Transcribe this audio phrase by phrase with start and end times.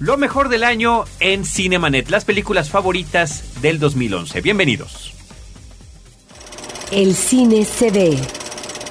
[0.00, 4.40] Lo mejor del año en Cinemanet, las películas favoritas del 2011.
[4.42, 5.12] Bienvenidos.
[6.92, 8.16] El cine se ve,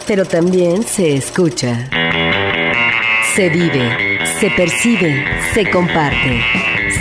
[0.05, 1.89] pero también se escucha.
[3.35, 6.41] Se vive, se percibe, se comparte.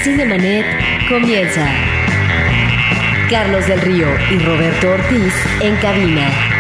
[0.05, 1.69] Cinemanet comienza.
[3.29, 6.56] Carlos del Río y Roberto Ortiz en cabina.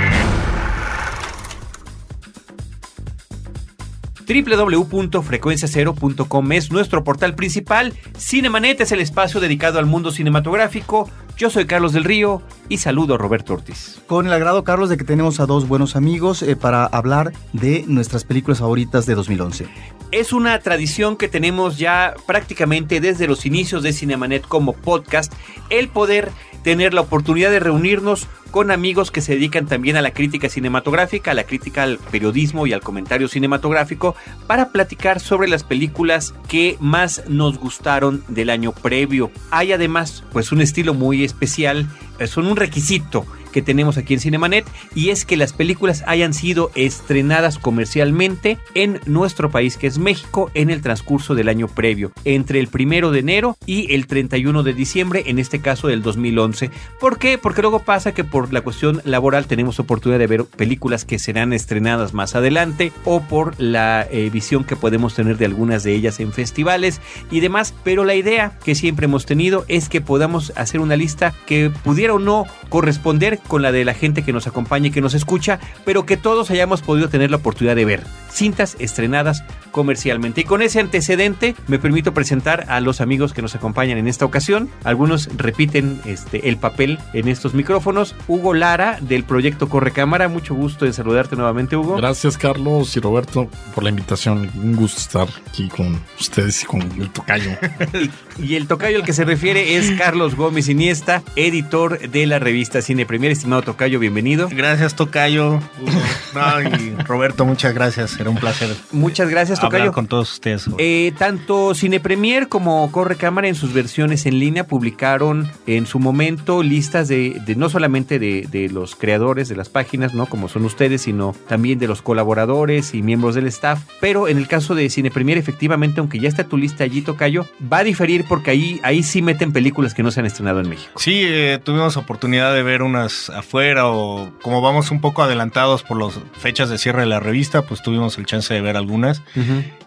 [4.26, 7.92] www.frecuenciacero.com es nuestro portal principal.
[8.18, 11.10] Cinemanet es el espacio dedicado al mundo cinematográfico.
[11.36, 14.00] Yo soy Carlos del Río y saludo a Roberto Ortiz.
[14.06, 17.84] Con el agrado, Carlos, de que tenemos a dos buenos amigos eh, para hablar de
[17.86, 19.66] nuestras películas favoritas de 2011.
[20.12, 25.32] Es una tradición que tenemos ya prácticamente desde los inicios de Cinemanet como podcast,
[25.68, 26.30] el poder
[26.62, 31.30] tener la oportunidad de reunirnos con amigos que se dedican también a la crítica cinematográfica,
[31.30, 34.14] a la crítica al periodismo y al comentario cinematográfico,
[34.46, 39.30] para platicar sobre las películas que más nos gustaron del año previo.
[39.50, 41.86] Hay además pues un estilo muy especial,
[42.26, 46.70] son un requisito que tenemos aquí en Cinemanet y es que las películas hayan sido
[46.74, 52.60] estrenadas comercialmente en nuestro país que es México en el transcurso del año previo, entre
[52.60, 56.70] el primero de enero y el 31 de diciembre, en este caso del 2011.
[57.00, 57.38] ¿Por qué?
[57.38, 61.54] Porque luego pasa que por la cuestión laboral tenemos oportunidad de ver películas que serán
[61.54, 66.20] estrenadas más adelante o por la eh, visión que podemos tener de algunas de ellas
[66.20, 70.82] en festivales y demás, pero la idea que siempre hemos tenido es que podamos hacer
[70.82, 74.88] una lista que pudiera o no corresponder con la de la gente que nos acompaña
[74.88, 78.02] y que nos escucha, pero que todos hayamos podido tener la oportunidad de ver.
[78.30, 80.40] Cintas estrenadas comercialmente.
[80.40, 84.24] Y con ese antecedente me permito presentar a los amigos que nos acompañan en esta
[84.24, 84.70] ocasión.
[84.84, 88.14] Algunos repiten este, el papel en estos micrófonos.
[88.26, 90.28] Hugo Lara del proyecto Corre Cámara.
[90.28, 91.96] Mucho gusto en saludarte nuevamente, Hugo.
[91.96, 94.50] Gracias, Carlos y Roberto, por la invitación.
[94.56, 97.50] Un gusto estar aquí con ustedes y con el tocayo.
[98.38, 102.80] y, el tocayo al que se refiere es Carlos Gómez Iniesta, editor de la revista
[102.80, 104.48] Cine Premier estimado Tocayo, bienvenido.
[104.50, 105.60] Gracias, Tocayo.
[106.80, 108.18] y Roberto, muchas gracias.
[108.18, 108.74] Era un placer.
[108.92, 109.84] Muchas gracias, Tocayo.
[109.84, 110.66] Hablar con todos ustedes.
[110.78, 115.98] Eh, tanto Cine Premier como Corre Cámara en sus versiones en línea publicaron en su
[115.98, 120.26] momento listas de, no solamente de, los creadores de las páginas, ¿no?
[120.26, 123.80] Como son ustedes, sino también de los colaboradores y miembros del staff.
[124.00, 127.46] Pero en el caso de Cine Premier, efectivamente, aunque ya está tu lista allí, Tocayo,
[127.72, 130.68] va a diferir porque ahí, ahí sí meten películas que no se han estrenado en
[130.68, 130.92] México.
[130.96, 135.98] Sí, eh, tuvimos oportunidad de ver unas afuera o como vamos un poco adelantados por
[135.98, 139.22] las fechas de cierre de la revista, pues tuvimos el chance de ver algunas.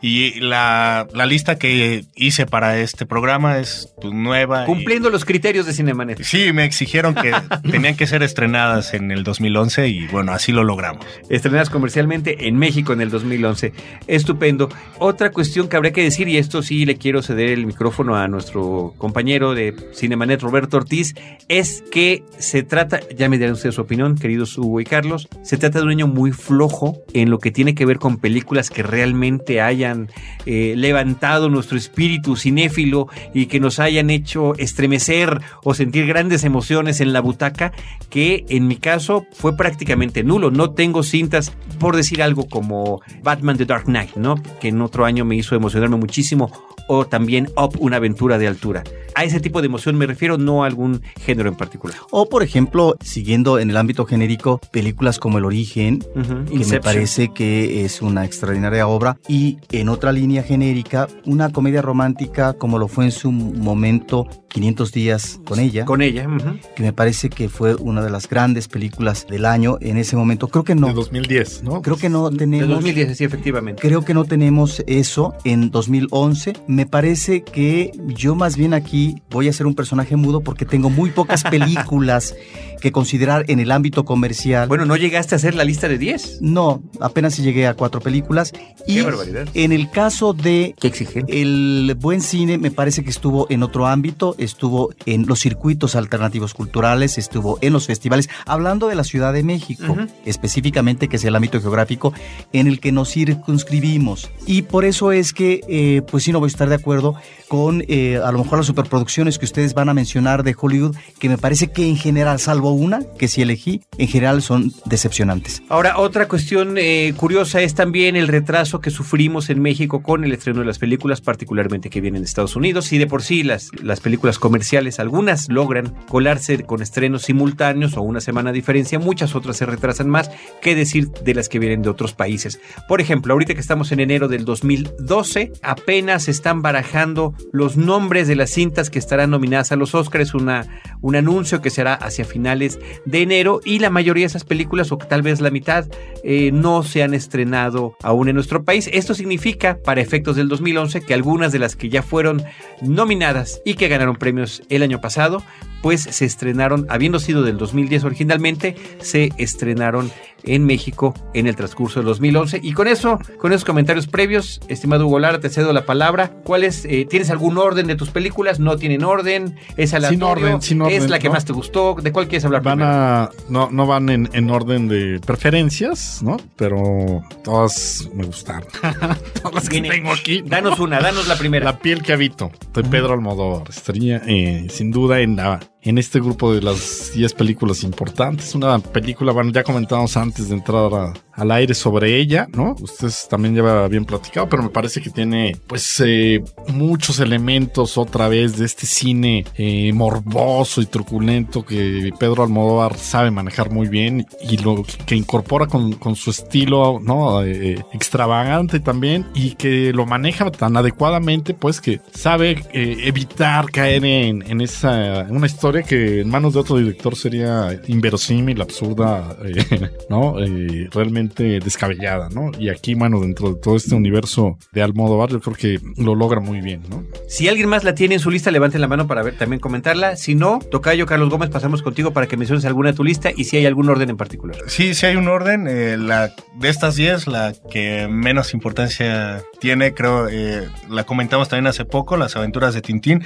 [0.01, 4.65] Y la, lista que hice para este programa es pues, nueva.
[4.65, 6.23] Cumpliendo los criterios de Cinemanet.
[6.23, 7.31] Sí, me exigieron que
[7.71, 11.05] tenían que ser estrenadas en el 2011 y bueno, así lo logramos.
[11.29, 13.73] Estrenadas comercialmente en México en el 2011.
[14.07, 14.69] Estupendo.
[14.97, 18.27] Otra cuestión que habría que decir, y esto sí le quiero ceder el micrófono a
[18.27, 21.15] nuestro compañero de Cinemanet, Roberto Ortiz,
[21.47, 25.57] es que se trata, ya me dirán ustedes su opinión, queridos Hugo y Carlos, se
[25.57, 28.81] trata de un año muy flojo en lo que tiene que ver con películas que
[28.81, 30.09] realmente hayan
[30.45, 37.01] eh, levantado nuestro espíritu cinéfilo y que nos hayan hecho estremecer o sentir grandes emociones
[37.01, 37.73] en la butaca,
[38.09, 40.49] que en mi caso fue prácticamente nulo.
[40.49, 44.41] No tengo cintas, por decir algo como Batman The Dark Knight, ¿no?
[44.61, 46.51] Que en otro año me hizo emocionarme muchísimo,
[46.89, 48.83] o también Up, una aventura de altura.
[49.15, 51.97] A ese tipo de emoción me refiero, no a algún género en particular.
[52.11, 57.29] O, por ejemplo, siguiendo en el ámbito genérico, películas como El Origen, que me parece
[57.33, 62.87] que es una extraordinaria obra, y en otra línea genérica, una comedia romántica como lo
[62.87, 65.85] fue en su momento 500 días con ella.
[65.85, 66.27] Con ella.
[66.75, 70.47] Que me parece que fue una de las grandes películas del año en ese momento.
[70.47, 70.87] Creo que no.
[70.87, 71.81] De 2010, ¿no?
[71.81, 72.67] Creo que no tenemos.
[72.67, 73.81] De 2010, sí, efectivamente.
[73.81, 76.53] Creo que no tenemos eso en 2011.
[76.79, 80.89] Me parece que yo más bien aquí voy a ser un personaje mudo porque tengo
[80.89, 82.33] muy pocas películas
[82.79, 84.69] que considerar en el ámbito comercial.
[84.69, 86.37] Bueno, ¿no llegaste a hacer la lista de 10?
[86.41, 88.53] No, apenas llegué a cuatro películas.
[88.87, 89.49] Y Qué barbaridad.
[89.53, 91.41] en el caso de Qué exigente.
[91.41, 96.53] el buen cine, me parece que estuvo en otro ámbito, estuvo en los circuitos alternativos
[96.53, 101.35] culturales, estuvo en los festivales, hablando de la Ciudad de México, específicamente, que es el
[101.35, 102.13] ámbito geográfico
[102.53, 104.31] en el que nos circunscribimos.
[104.45, 107.15] Y por eso es que, eh, pues sí, no voy a estar de acuerdo
[107.47, 111.29] con eh, a lo mejor las superproducciones que ustedes van a mencionar de Hollywood, que
[111.29, 115.61] me parece que en general, salvo una que sí elegí, en general son decepcionantes.
[115.69, 120.31] Ahora, otra cuestión eh, curiosa es también el retraso que sufrimos en México con el
[120.31, 122.93] estreno de las películas, particularmente que vienen de Estados Unidos.
[122.93, 128.01] Y de por sí las, las películas comerciales, algunas logran colarse con estrenos simultáneos o
[128.01, 130.29] una semana de diferencia, muchas otras se retrasan más.
[130.61, 132.59] ¿Qué decir de las que vienen de otros países?
[132.87, 138.35] Por ejemplo, ahorita que estamos en enero del 2012, apenas están barajando los nombres de
[138.35, 140.65] las cintas que estarán nominadas a los Oscars, una,
[141.01, 144.97] un anuncio que será hacia finales de enero y la mayoría de esas películas, o
[144.97, 145.87] tal vez la mitad,
[146.23, 148.89] eh, no se han estrenado aún en nuestro país.
[148.91, 152.43] Esto significa, para efectos del 2011, que algunas de las que ya fueron
[152.81, 155.43] nominadas y que ganaron premios el año pasado,
[155.81, 160.11] pues se estrenaron, habiendo sido del 2010 originalmente, se estrenaron
[160.43, 162.59] en México en el transcurso del 2011.
[162.63, 166.31] Y con eso, con esos comentarios previos, estimado Hugo Lara, te cedo la palabra.
[166.43, 168.59] ¿Cuál es, eh, ¿Tienes algún orden de tus películas?
[168.59, 169.57] ¿No tienen orden?
[169.77, 170.19] ¿Es aleatorio?
[170.19, 171.33] Sin orden, sin orden, ¿Es la que ¿no?
[171.33, 171.95] más te gustó?
[172.01, 172.95] ¿De cuál quieres hablar Van primero?
[172.95, 176.37] a, no, no van en, en orden de preferencias, ¿no?
[176.55, 178.67] Pero todas me gustaron.
[179.41, 180.41] todas las que tengo aquí.
[180.41, 180.49] ¿no?
[180.49, 181.65] Danos una, danos la primera.
[181.65, 183.69] La piel que habito, de Pedro Almodóvar.
[183.69, 188.53] Estaría eh, sin duda en, la, en este grupo de las 10 películas importantes.
[188.55, 192.75] Una película, bueno, ya comentamos antes de entrar a- al aire sobre ella, ¿no?
[192.81, 198.27] Ustedes también ya habían platicado, pero me parece que tiene, pues, eh, muchos elementos otra
[198.27, 204.25] vez de este cine eh, morboso y truculento que Pedro Almodóvar sabe manejar muy bien
[204.41, 207.41] y lo que incorpora con, con su estilo, ¿no?
[207.43, 214.03] Eh, extravagante también y que lo maneja tan adecuadamente, pues que sabe eh, evitar caer
[214.03, 219.89] en, en esa una historia que en manos de otro director sería inverosímil, absurda, eh,
[220.09, 220.39] ¿no?
[220.43, 222.51] Eh, realmente descabellada, ¿no?
[222.59, 226.39] Y aquí, mano, dentro de todo este universo de Almodóvar, yo creo que lo logra
[226.39, 227.03] muy bien, ¿no?
[227.27, 230.15] Si alguien más la tiene en su lista, levanten la mano para ver también comentarla.
[230.15, 233.45] Si no, Tocayo Carlos Gómez, pasamos contigo para que menciones alguna de tu lista y
[233.45, 234.57] si hay algún orden en particular.
[234.67, 235.67] Sí, sí hay un orden.
[235.67, 241.67] eh, la, de estas 10, la que menos importancia tiene, creo, eh, la comentamos también
[241.67, 243.23] hace poco, Las aventuras de Tintín.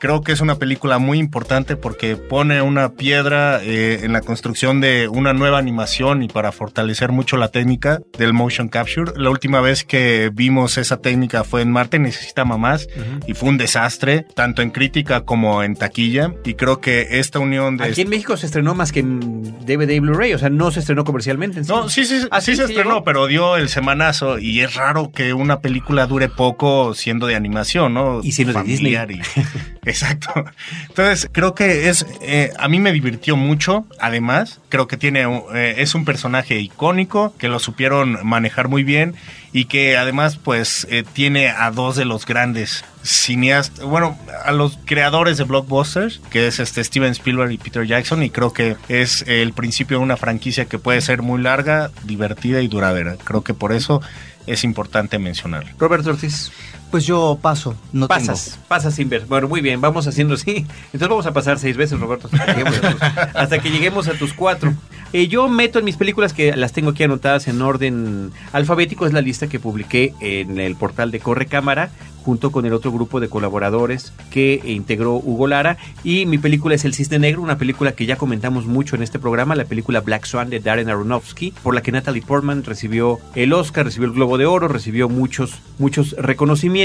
[0.00, 4.80] Creo que es una película muy importante porque pone una piedra eh, en la construcción
[4.80, 9.10] de una nueva animación y para fortalecer mucho la técnica del motion capture.
[9.16, 12.86] La última vez que vimos esa técnica fue en Marte Necesita Mamás
[13.26, 16.32] y fue un desastre, tanto en crítica como en taquilla.
[16.44, 17.84] Y creo que esta unión de...
[17.84, 20.80] Aquí en México se estrenó más que en DVD y Blu-ray, o sea, no se
[20.80, 21.60] estrenó comercialmente.
[21.60, 23.04] en No, sí, sí, Ah, sí, sí, se estrenó, llegó.
[23.04, 27.94] pero dio el semanazo y es raro que una película dure poco siendo de animación,
[27.94, 28.20] ¿no?
[28.22, 29.20] Y siendo de Familiar y-
[29.84, 30.30] Exacto.
[30.88, 35.24] Entonces, creo que es, eh, a mí me divirtió mucho, además, creo que tiene,
[35.54, 39.16] eh, es un personaje icónico, que lo supieron manejar muy bien
[39.52, 44.78] y que además, pues, eh, tiene a dos de los grandes cineastas, bueno, a los
[44.84, 49.22] creadores de blockbusters, que es este Steven Spielberg y Peter Jackson, y creo que es
[49.26, 53.16] el principio de una franquicia que puede ser muy larga, divertida y duradera.
[53.24, 54.00] Creo que por eso
[54.46, 55.70] es importante mencionarlo.
[55.78, 56.52] Roberto Ortiz,
[56.90, 59.26] Pues yo paso, no pasas, pasas sin ver.
[59.26, 60.66] Bueno, muy bien, vamos haciendo así.
[60.92, 63.02] Entonces vamos a pasar seis veces, Roberto, hasta que lleguemos a tus,
[63.34, 64.74] hasta que lleguemos a tus cuatro.
[65.12, 69.12] Eh, yo meto en mis películas que las tengo aquí anotadas en orden alfabético, es
[69.12, 71.90] la lista que publiqué en el portal de Corre Cámara
[72.26, 75.76] junto con el otro grupo de colaboradores que integró Hugo Lara.
[76.02, 79.20] Y mi película es El Cisne Negro, una película que ya comentamos mucho en este
[79.20, 83.52] programa, la película Black Swan de Darren Aronofsky, por la que Natalie Portman recibió el
[83.52, 86.75] Oscar, recibió el Globo de Oro, recibió muchos, muchos reconocimientos.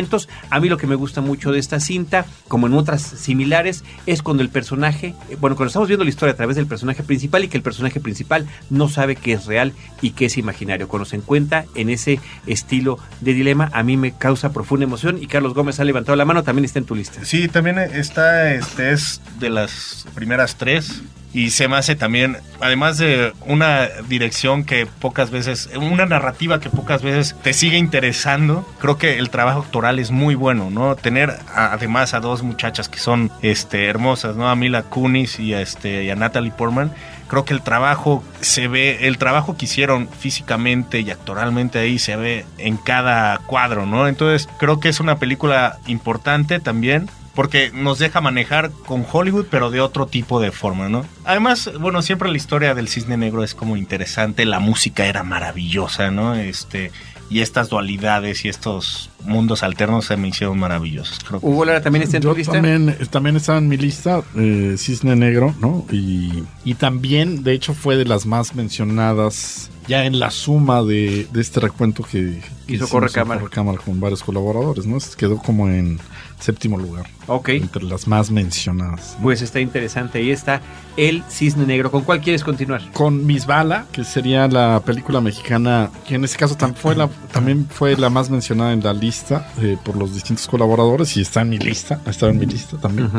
[0.49, 4.21] A mí lo que me gusta mucho de esta cinta, como en otras similares, es
[4.21, 7.43] cuando el personaje, eh, bueno, cuando estamos viendo la historia a través del personaje principal
[7.43, 10.87] y que el personaje principal no sabe qué es real y qué es imaginario.
[10.87, 15.27] Cuando se encuentra en ese estilo de dilema, a mí me causa profunda emoción y
[15.27, 17.23] Carlos Gómez ha levantado la mano, también está en tu lista.
[17.25, 21.01] Sí, también está, este es de las primeras tres.
[21.33, 26.69] Y se me hace también, además de una dirección que pocas veces, una narrativa que
[26.69, 30.95] pocas veces te sigue interesando, creo que el trabajo actoral es muy bueno, ¿no?
[30.97, 34.49] Tener a- además a dos muchachas que son este, hermosas, ¿no?
[34.49, 36.91] A Mila Kunis y a, este, y a Natalie Portman.
[37.29, 42.17] Creo que el trabajo se ve, el trabajo que hicieron físicamente y actoralmente ahí se
[42.17, 44.09] ve en cada cuadro, ¿no?
[44.09, 49.71] Entonces creo que es una película importante también porque nos deja manejar con Hollywood, pero
[49.71, 51.05] de otro tipo de forma, ¿no?
[51.23, 56.11] Además, bueno, siempre la historia del Cisne Negro es como interesante, la música era maravillosa,
[56.11, 56.35] ¿no?
[56.35, 56.91] Este,
[57.29, 61.81] y estas dualidades y estos mundos alternos se me hicieron maravillosos, creo que Hugo Lara
[61.81, 62.51] también está en tu lista.
[62.51, 65.85] también, también estaba en mi lista, eh, Cisne Negro, ¿no?
[65.91, 71.27] Y, y también, de hecho, fue de las más mencionadas ya en la suma de,
[71.31, 73.39] de este recuento que que Hizo Cámara.
[73.41, 74.97] Corre Cámara con varios colaboradores, ¿no?
[75.17, 75.99] Quedó como en
[76.41, 79.15] séptimo lugar, Ok, entre las más mencionadas.
[79.21, 80.17] pues está interesante.
[80.19, 80.59] Ahí está
[80.97, 81.89] El Cisne Negro.
[81.91, 82.81] ¿Con cuál quieres continuar?
[82.91, 87.07] con Miss Bala, que sería la película mexicana, que en este caso tam- fue la,
[87.31, 91.41] también fue la más mencionada en la lista eh, por los distintos colaboradores y está
[91.41, 93.09] en mi lista, estado en mi lista también.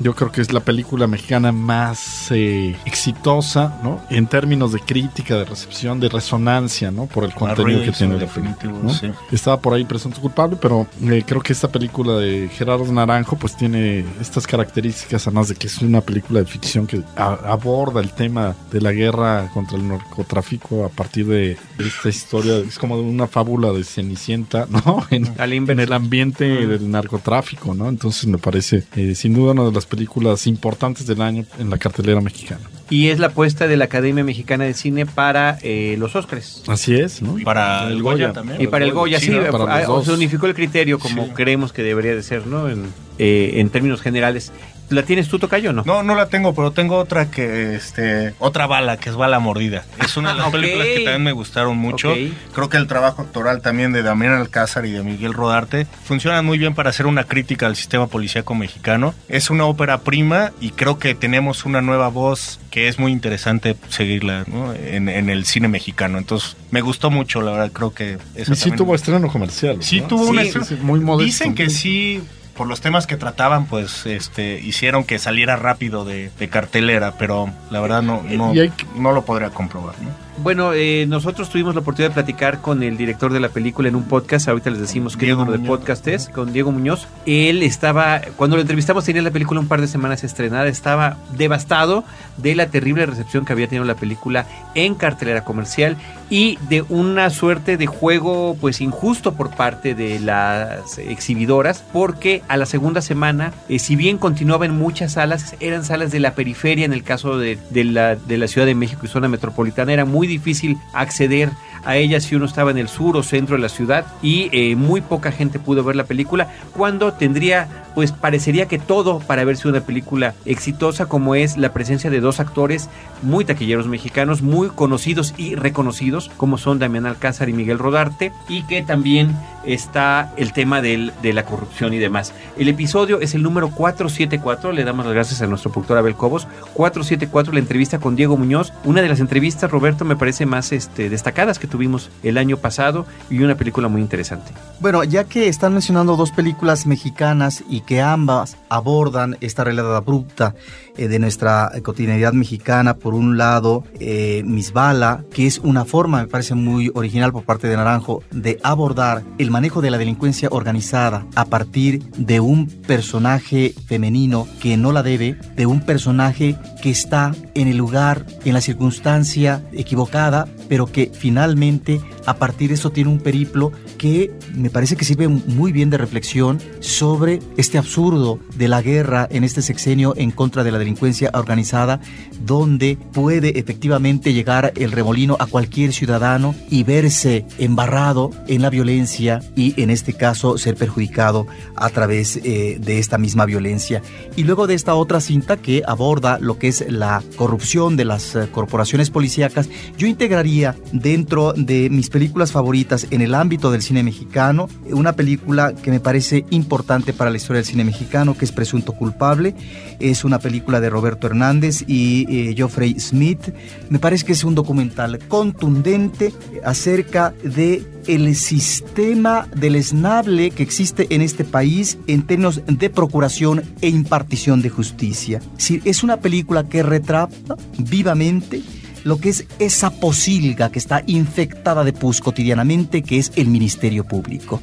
[0.00, 4.00] Yo creo que es la película mexicana más eh, exitosa, ¿no?
[4.10, 7.06] En términos de crítica, de recepción, de resonancia, ¿no?
[7.06, 8.72] Por el contenido que tiene la película.
[8.82, 8.90] ¿no?
[8.92, 9.10] Sí.
[9.30, 13.56] Estaba por ahí presunto culpable, pero eh, creo que esta película de Gerardo Naranjo pues
[13.56, 18.54] tiene estas características, además de que es una película de ficción que aborda el tema
[18.70, 22.58] de la guerra contra el narcotráfico a partir de, esta historia.
[22.58, 25.04] Es como una fábula de Cenicienta, ¿no?
[25.10, 27.88] En, en el ambiente del narcotráfico, ¿no?
[27.88, 31.78] Entonces me parece eh, sin duda una de las películas importantes del año en la
[31.78, 32.62] cartelera mexicana.
[32.92, 36.62] Y es la apuesta de la Academia Mexicana de Cine para eh, los Oscars.
[36.68, 37.38] Así es, ¿no?
[37.38, 38.60] Y para el Goya, también.
[38.60, 39.32] Y para el Goya, sí.
[39.66, 42.68] Ah, se unificó el criterio como creemos que debería de ser, ¿no?
[42.68, 42.84] En,
[43.18, 44.52] eh, en términos generales.
[44.92, 45.82] ¿La tienes tú, Tocayo, no?
[45.86, 49.86] No, no la tengo, pero tengo otra que, este, otra bala, que es Bala Mordida.
[50.04, 52.14] Es una de las películas que también me gustaron mucho.
[52.54, 56.58] Creo que el trabajo actoral también de Damián Alcázar y de Miguel Rodarte funciona muy
[56.58, 59.14] bien para hacer una crítica al sistema policíaco mexicano.
[59.28, 63.76] Es una ópera prima y creo que tenemos una nueva voz que es muy interesante
[63.88, 64.44] seguirla
[64.84, 66.18] en, el cine mexicano.
[66.18, 68.18] Entonces, me gustó mucho, la verdad, creo que...
[68.36, 69.82] y sí tuvo estreno comercial.
[69.82, 70.82] Sí tuvo un estreno.
[70.82, 71.24] muy modesto.
[71.24, 72.22] Dicen que sí
[72.56, 77.80] por los temas que trataban, pues este, hicieron que saliera rápido de, cartelera, pero la
[77.80, 78.52] verdad no, no,
[78.96, 79.94] no lo podría comprobar.
[80.02, 80.10] ¿no?
[80.38, 83.94] Bueno, eh, nosotros tuvimos la oportunidad de platicar con el director de la película en
[83.94, 84.48] un podcast.
[84.48, 87.06] Ahorita les decimos qué número de podcast es, con Diego Muñoz.
[87.26, 90.66] Él estaba, cuando lo entrevistamos, tenía la película un par de semanas estrenada.
[90.66, 92.02] Estaba devastado
[92.38, 95.96] de la terrible recepción que había tenido la película en cartelera comercial
[96.32, 102.56] y de una suerte de juego, pues injusto por parte de las exhibidoras, porque a
[102.56, 106.86] la segunda semana, eh, si bien continuaba en muchas salas, eran salas de la periferia,
[106.86, 110.26] en el caso de, la, de la Ciudad de México y zona metropolitana, era muy
[110.26, 111.50] difícil acceder
[111.84, 114.76] a ella si uno estaba en el sur o centro de la ciudad y eh,
[114.76, 119.56] muy poca gente pudo ver la película cuando tendría pues parecería que todo para ver
[119.56, 122.88] si una película exitosa como es la presencia de dos actores
[123.22, 128.62] muy taquilleros mexicanos muy conocidos y reconocidos como son Damián Alcázar y Miguel Rodarte y
[128.62, 132.32] que también está el tema de la corrupción y demás.
[132.58, 136.48] El episodio es el número 474, le damos las gracias a nuestro productor Abel Cobos,
[136.74, 141.08] 474 la entrevista con Diego Muñoz, una de las entrevistas Roberto me parece más este,
[141.08, 144.52] destacadas que tuvimos el año pasado y una película muy interesante.
[144.80, 150.54] Bueno, ya que están mencionando dos películas mexicanas y que ambas abordan esta realidad abrupta
[150.96, 152.94] eh, de nuestra cotidianidad mexicana.
[152.94, 157.68] Por un lado, eh, Misbala, que es una forma, me parece muy original por parte
[157.68, 163.74] de Naranjo, de abordar el manejo de la delincuencia organizada a partir de un personaje
[163.86, 168.60] femenino que no la debe, de un personaje que está en el lugar, en la
[168.60, 174.96] circunstancia equivocada, pero que finalmente a partir de eso tiene un periplo que me parece
[174.96, 180.14] que sirve muy bien de reflexión sobre este absurdo de la guerra en este sexenio
[180.16, 182.00] en contra de la delincuencia organizada,
[182.40, 189.42] donde puede efectivamente llegar el remolino a cualquier ciudadano y verse embarrado en la violencia
[189.54, 194.00] y en este caso ser perjudicado a través eh, de esta misma violencia.
[194.36, 198.34] Y luego de esta otra cinta que aborda lo que es la corrupción de las
[198.34, 200.61] eh, corporaciones policíacas, yo integraría
[200.92, 206.00] dentro de mis películas favoritas en el ámbito del cine mexicano una película que me
[206.00, 209.54] parece importante para la historia del cine mexicano, que es Presunto Culpable.
[209.98, 213.52] Es una película de Roberto Hernández y eh, Geoffrey Smith.
[213.88, 216.32] Me parece que es un documental contundente
[216.64, 223.62] acerca de el sistema del esnable que existe en este país en términos de procuración
[223.80, 225.40] e impartición de justicia.
[225.84, 228.62] Es una película que retrata vivamente
[229.04, 234.04] lo que es esa posilga que está infectada de pus cotidianamente, que es el Ministerio
[234.04, 234.60] Público.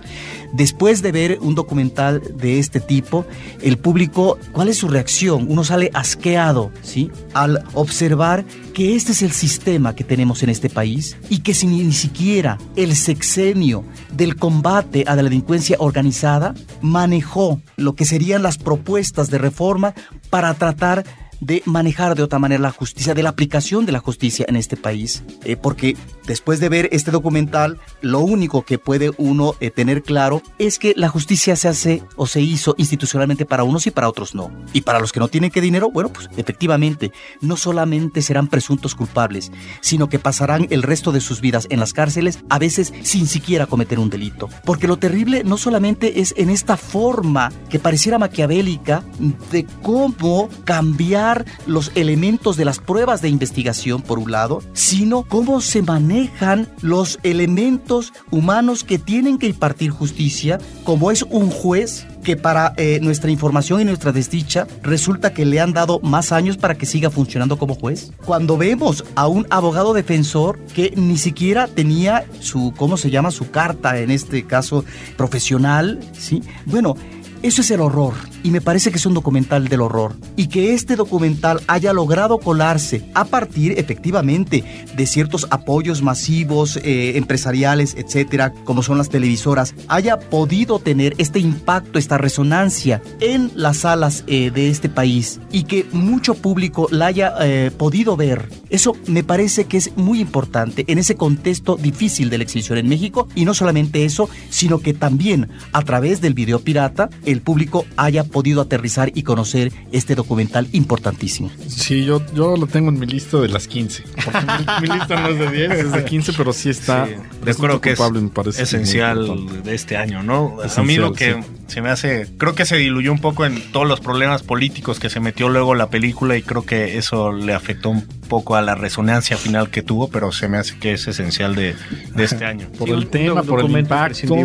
[0.53, 3.25] Después de ver un documental de este tipo,
[3.61, 5.45] el público, ¿cuál es su reacción?
[5.49, 7.11] Uno sale asqueado, ¿sí?
[7.33, 11.67] Al observar que este es el sistema que tenemos en este país y que si
[11.67, 18.57] ni siquiera el sexenio del combate a la delincuencia organizada manejó lo que serían las
[18.57, 19.93] propuestas de reforma
[20.29, 21.05] para tratar
[21.39, 24.77] de manejar de otra manera la justicia, de la aplicación de la justicia en este
[24.77, 25.23] país.
[25.43, 25.95] Eh, porque
[26.29, 30.93] después de ver este documental, lo único que puede uno eh, tener claro es que
[30.95, 34.51] la justicia se hace o se hizo institucionalmente para unos y para otros no.
[34.71, 38.93] Y para los que no tienen que dinero, bueno, pues efectivamente, no solamente serán presuntos
[38.93, 43.25] culpables, sino que pasarán el resto de sus vidas en las cárceles, a veces sin
[43.25, 44.49] siquiera cometer un delito.
[44.65, 49.03] Porque lo terrible no solamente es en esta forma que pareciera maquiavélica
[49.51, 55.59] de cómo cambiar los elementos de las pruebas de investigación, por un lado, sino cómo
[55.59, 55.81] se
[56.19, 62.73] manejan los elementos humanos que tienen que impartir justicia, como es un juez que para
[62.75, 66.85] eh, nuestra información y nuestra desdicha resulta que le han dado más años para que
[66.85, 68.11] siga funcionando como juez.
[68.25, 73.31] Cuando vemos a un abogado defensor que ni siquiera tenía su, ¿cómo se llama?
[73.31, 74.83] Su carta, en este caso
[75.15, 76.43] profesional, ¿sí?
[76.65, 76.97] Bueno,
[77.41, 80.73] eso es el horror y me parece que es un documental del horror y que
[80.73, 84.63] este documental haya logrado colarse a partir efectivamente
[84.95, 91.39] de ciertos apoyos masivos eh, empresariales, etcétera, como son las televisoras, haya podido tener este
[91.39, 97.07] impacto, esta resonancia en las salas eh, de este país y que mucho público la
[97.07, 98.49] haya eh, podido ver.
[98.69, 102.89] Eso me parece que es muy importante en ese contexto difícil de la exhibición en
[102.89, 107.85] México y no solamente eso, sino que también a través del video pirata el público
[107.97, 111.51] haya podido aterrizar y conocer este documental importantísimo.
[111.67, 114.03] Sí, yo, yo lo tengo en mi lista de las 15.
[114.25, 117.05] Porque mi, mi lista no es de 10, es de 15, pero sí está.
[117.05, 120.57] Sí, de acuerdo que es culpable, me parece esencial de este año, ¿no?
[120.61, 121.39] a mí Esencial, lo que sí.
[121.69, 125.09] Se me hace, creo que se diluyó un poco en todos los problemas políticos que
[125.09, 128.75] se metió luego la película y creo que eso le afectó un poco a la
[128.75, 131.75] resonancia final que tuvo, pero se me hace que es esencial de,
[132.15, 132.67] de este año.
[132.77, 134.35] Por Sí, el tema, por el impacto.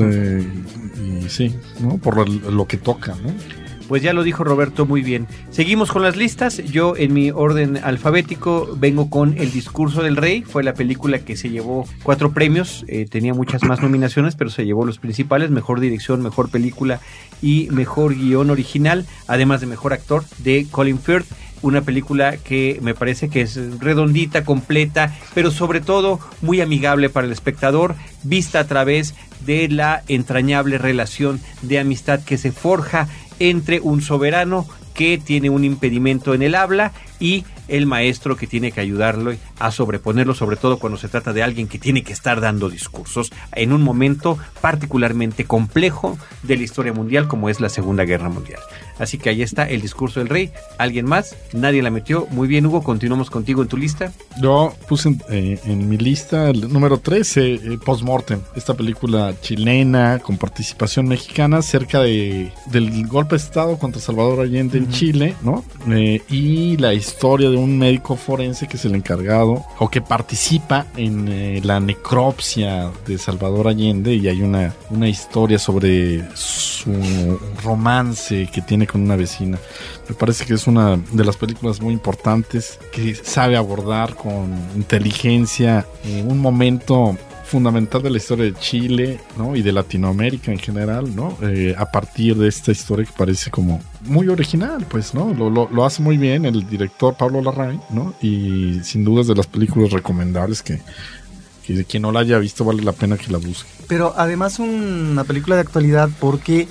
[0.00, 0.46] Eh,
[1.24, 1.98] y sí, ¿no?
[1.98, 3.32] Por el- lo que toca, ¿no?
[3.88, 5.28] Pues ya lo dijo Roberto muy bien.
[5.50, 6.56] Seguimos con las listas.
[6.56, 10.42] Yo en mi orden alfabético vengo con El discurso del rey.
[10.42, 12.84] Fue la película que se llevó cuatro premios.
[12.88, 15.50] Eh, tenía muchas más nominaciones, pero se llevó los principales.
[15.50, 17.00] Mejor dirección, mejor película
[17.40, 19.06] y mejor guion original.
[19.28, 21.26] Además de mejor actor de Colin Firth.
[21.62, 27.26] Una película que me parece que es redondita, completa, pero sobre todo muy amigable para
[27.26, 29.14] el espectador, vista a través
[29.46, 35.64] de la entrañable relación de amistad que se forja entre un soberano que tiene un
[35.64, 40.78] impedimento en el habla y el maestro que tiene que ayudarlo a sobreponerlo, sobre todo
[40.78, 45.44] cuando se trata de alguien que tiene que estar dando discursos en un momento particularmente
[45.44, 48.60] complejo de la historia mundial como es la Segunda Guerra Mundial.
[48.98, 50.50] Así que ahí está el discurso del rey.
[50.78, 51.36] ¿Alguien más?
[51.52, 52.26] Nadie la metió.
[52.30, 54.12] Muy bien, Hugo, continuamos contigo en tu lista.
[54.40, 60.18] Yo puse en, eh, en mi lista el número 13, eh, Postmortem, esta película chilena
[60.22, 65.64] con participación mexicana cerca de, del golpe de Estado contra Salvador Allende en Chile, ¿no?
[65.88, 70.86] Eh, y la historia de un médico forense que es el encargado o que participa
[70.96, 78.48] en eh, la necropsia de Salvador Allende y hay una, una historia sobre su romance
[78.52, 79.58] que tiene con una vecina.
[80.08, 85.86] Me parece que es una de las películas muy importantes que sabe abordar con inteligencia
[86.04, 89.54] eh, un momento fundamental de la historia de Chile, ¿no?
[89.54, 91.38] Y de Latinoamérica en general, ¿no?
[91.42, 95.32] Eh, a partir de esta historia que parece como muy original, pues, ¿no?
[95.32, 98.14] Lo, lo, lo hace muy bien el director Pablo Larraín, ¿no?
[98.20, 100.80] Y sin duda es de las películas recomendables que,
[101.64, 103.70] que de quien no la haya visto vale la pena que la busque.
[103.88, 106.66] Pero además una película de actualidad porque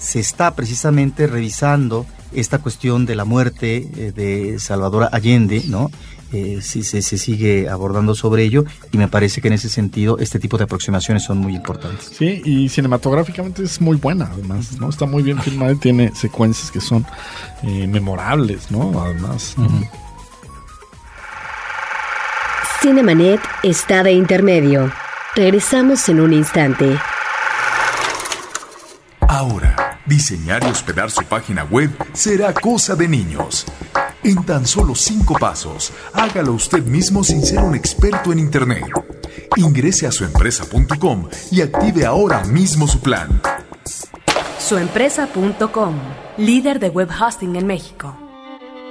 [0.00, 5.90] se está precisamente revisando esta cuestión de la muerte eh, de Salvador Allende, ¿no?
[6.32, 10.16] Eh, sí, se, se sigue abordando sobre ello y me parece que en ese sentido
[10.18, 12.12] este tipo de aproximaciones son muy importantes.
[12.16, 14.88] Sí, y cinematográficamente es muy buena, además, ¿no?
[14.88, 17.04] Está muy bien filmada y tiene secuencias que son
[17.64, 19.02] eh, memorables, ¿no?
[19.02, 19.54] Además.
[19.58, 19.68] ¿no?
[22.80, 24.90] Cinemanet está de intermedio.
[25.34, 26.96] Regresamos en un instante.
[29.20, 33.64] Ahora, diseñar y hospedar su página web será cosa de niños.
[34.24, 38.84] En tan solo cinco pasos, hágalo usted mismo sin ser un experto en Internet.
[39.56, 43.40] Ingrese a suempresa.com y active ahora mismo su plan.
[44.58, 45.94] Suempresa.com,
[46.36, 48.16] líder de web hosting en México.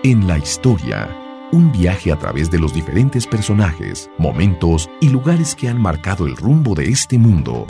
[0.04, 1.10] En la historia,
[1.52, 6.38] un viaje a través de los diferentes personajes, momentos y lugares que han marcado el
[6.38, 7.68] rumbo de este mundo.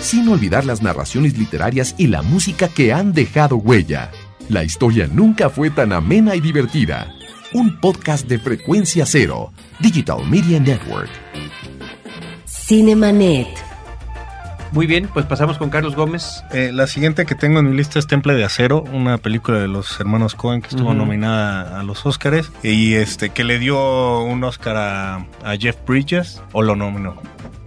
[0.00, 4.10] Sin olvidar las narraciones literarias y la música que han dejado huella.
[4.48, 7.14] La historia nunca fue tan amena y divertida.
[7.52, 11.10] Un podcast de frecuencia cero, Digital Media Network.
[12.44, 13.48] Cinemanet.
[14.72, 16.42] Muy bien, pues pasamos con Carlos Gómez.
[16.52, 19.68] Eh, la siguiente que tengo en mi lista es Temple de Acero, una película de
[19.68, 24.42] los hermanos Cohen que estuvo nominada a los Oscars y este que le dio un
[24.42, 27.14] Oscar a, a Jeff Bridges o lo nominó.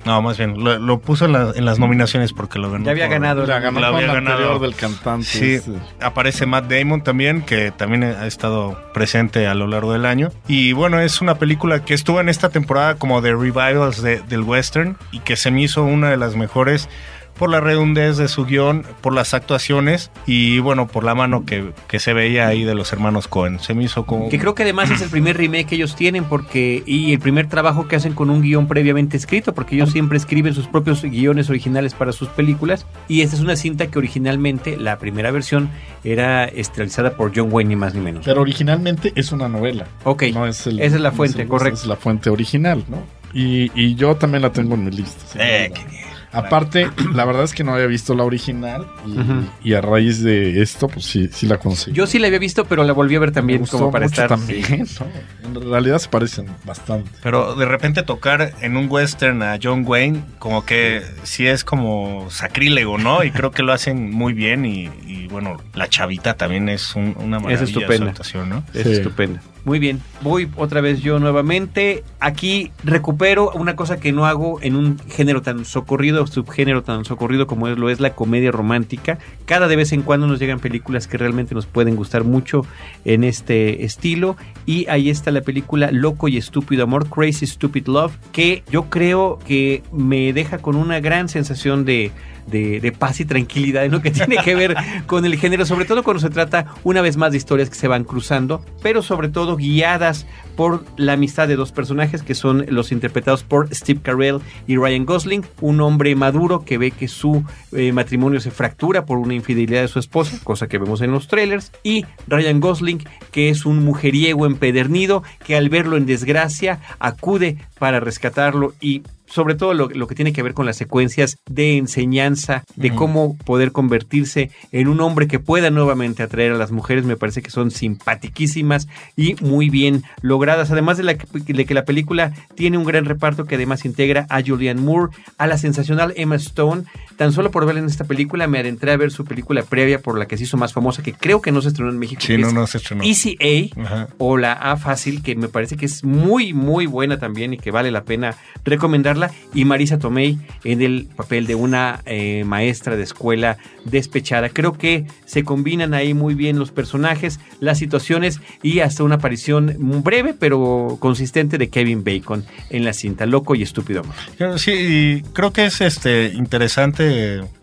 [0.08, 2.86] No, más bien, lo, lo puso en, la- en las nominaciones porque lo ganó.
[2.86, 3.46] Ya había por- ganado.
[3.46, 4.58] La ganó La había ganado.
[4.60, 5.26] del cantante.
[5.28, 5.74] Sí, ese.
[6.00, 10.30] aparece Matt Damon también, que también ha estado presente a lo largo del año.
[10.48, 14.41] Y bueno, es una película que estuvo en esta temporada como de revivals de- del
[14.41, 16.89] western y que se me hizo una de las mejores
[17.38, 21.71] por la redondez de su guion, por las actuaciones y bueno, por la mano que,
[21.88, 23.60] que se veía ahí de los hermanos Cohen.
[23.60, 24.30] Se me hizo como...
[24.30, 27.47] Que creo que además es el primer remake que ellos tienen porque y el primer
[27.47, 31.50] trabajo que hacen con un guion previamente escrito porque ellos siempre escriben sus propios guiones
[31.50, 35.69] originales para sus películas y esta es una cinta que originalmente la primera versión
[36.04, 38.26] era esterilizada por John Wayne ni más ni menos.
[38.26, 39.86] Pero originalmente es una novela.
[40.04, 41.80] Ok, No es el- esa es la no fuente, el- correcto.
[41.82, 43.04] Es la fuente original, ¿no?
[43.34, 45.23] Y, y yo también la tengo en mi lista.
[45.38, 46.07] Eh, qué bien.
[46.38, 49.45] Aparte, la verdad es que no había visto la original y, Ujú.
[49.63, 51.95] y a raíz de esto, pues sí, sí la conseguí.
[51.95, 54.06] Yo sí la había visto, pero la volví a ver Me también gustó como para
[54.06, 54.30] mucho estar.
[54.38, 55.62] también, ¿no?
[55.62, 57.10] En realidad se parecen bastante.
[57.23, 62.28] Pero de repente tocar en un western a John Wayne, como que sí es como
[62.30, 63.23] sacrílego, ¿no?
[63.23, 64.65] Y creo que lo hacen muy bien.
[64.65, 68.10] Y, y, bueno, la chavita también es un- una maravilla de su estupenda.
[68.12, 68.63] actuación, ¿no?
[68.73, 68.91] Es Sí.
[68.93, 69.41] estupenda.
[69.67, 72.06] Muy bien, voy otra vez yo nuevamente.
[72.21, 77.47] Aquí recupero una cosa que no hago en un género tan socorrido, subgénero tan socorrido
[77.47, 79.17] como es, lo es la comedia romántica.
[79.45, 82.65] Cada de vez en cuando nos llegan películas que realmente nos pueden gustar mucho
[83.03, 84.38] en este estilo.
[84.65, 89.38] Y ahí está la película Loco y Estúpido Amor, Crazy Stupid Love, que yo creo
[89.45, 92.13] que me deja con una gran sensación de,
[92.47, 96.03] de, paz y tranquilidad en lo que tiene que ver con el género, sobre todo
[96.03, 99.55] cuando se trata una vez más de historias que se van cruzando, pero sobre todo
[99.55, 104.77] guiadas por la amistad de dos personajes que son los interpretados por Steve Carell y
[104.77, 109.36] Ryan Gosling, un hombre maduro que ve que su eh, matrimonio se fractura por una
[109.36, 113.65] infidelidad de su esposa, cosa que vemos en los trailers, y Ryan Gosling que es
[113.65, 119.90] un mujeriego empedernido que al verlo en desgracia acude para rescatarlo y sobre todo lo,
[119.90, 124.88] lo que tiene que ver con las secuencias de enseñanza, de cómo poder convertirse en
[124.88, 129.36] un hombre que pueda nuevamente atraer a las mujeres, me parece que son simpatiquísimas y
[129.42, 130.72] muy bien logradas.
[130.72, 134.26] Además de, la, que- de que la película tiene un gran reparto que además integra
[134.30, 136.84] a Julianne Moore, a la sensacional Emma Stone.
[137.17, 140.17] Tan solo por verla en esta película me adentré a ver su película previa por
[140.19, 142.21] la que se hizo más famosa, que creo que no se estrenó en México.
[142.21, 143.03] Sí, que no, es no se estrenó.
[143.03, 144.08] Easy A Ajá.
[144.19, 147.71] o la A Fácil, que me parece que es muy, muy buena también y que
[147.71, 149.32] vale la pena recomendarla.
[149.53, 154.49] Y Marisa Tomei en el papel de una eh, maestra de escuela despechada.
[154.49, 159.75] Creo que se combinan ahí muy bien los personajes, las situaciones y hasta una aparición
[160.03, 164.60] breve pero consistente de Kevin Bacon en la cinta Loco y Estúpido Amor.
[164.60, 167.07] Sí, y creo que es este interesante.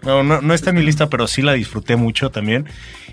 [0.02, 2.66] No, no, está en mi lista, pero sí la disfruté mucho también.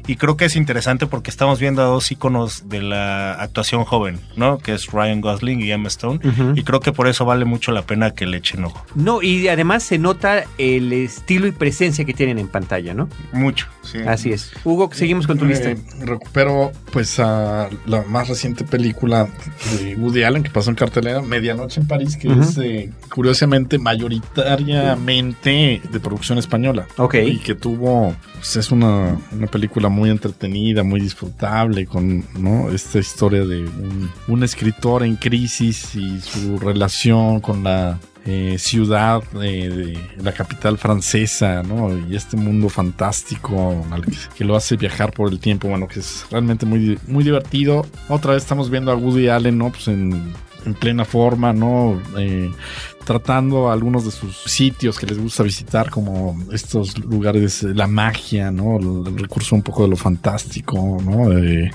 [0.07, 4.19] Y creo que es interesante porque estamos viendo a dos íconos de la actuación joven,
[4.35, 4.57] ¿no?
[4.57, 6.19] Que es Ryan Gosling y Emma Stone.
[6.55, 8.85] Y creo que por eso vale mucho la pena que le echen ojo.
[8.95, 13.09] No, y además se nota el estilo y presencia que tienen en pantalla, ¿no?
[13.31, 13.67] Mucho.
[13.83, 13.99] Sí.
[14.07, 14.51] Así es.
[14.63, 15.71] Hugo, seguimos con tu lista.
[15.71, 19.27] Eh, recupero pues a la más reciente película
[19.79, 25.81] de Woody Allen que pasó en cartelera, Medianoche en París, que es eh, curiosamente mayoritariamente
[25.89, 26.87] de producción española.
[26.97, 27.15] Ok.
[27.25, 32.25] Y que tuvo, pues es una, una película muy entretenida, muy disfrutable, con
[32.73, 33.69] esta historia de
[34.27, 41.61] un, escritor en crisis y su relación con la eh, ciudad de la capital francesa,
[41.63, 41.95] ¿no?
[42.09, 43.85] Y este mundo fantástico
[44.35, 47.85] que, lo hace viajar por el tiempo, bueno, que es realmente muy, muy divertido.
[48.09, 49.69] Otra vez estamos viendo a Woody Allen, ¿no?
[49.71, 50.33] Pues en,
[50.65, 52.01] en plena forma, ¿no?
[52.17, 52.51] Eh,
[53.03, 58.51] tratando algunos de sus sitios que les gusta visitar, como estos lugares, eh, la magia,
[58.51, 58.77] ¿no?
[58.77, 61.31] El, el recurso un poco de lo fantástico, ¿no?
[61.31, 61.71] Eh,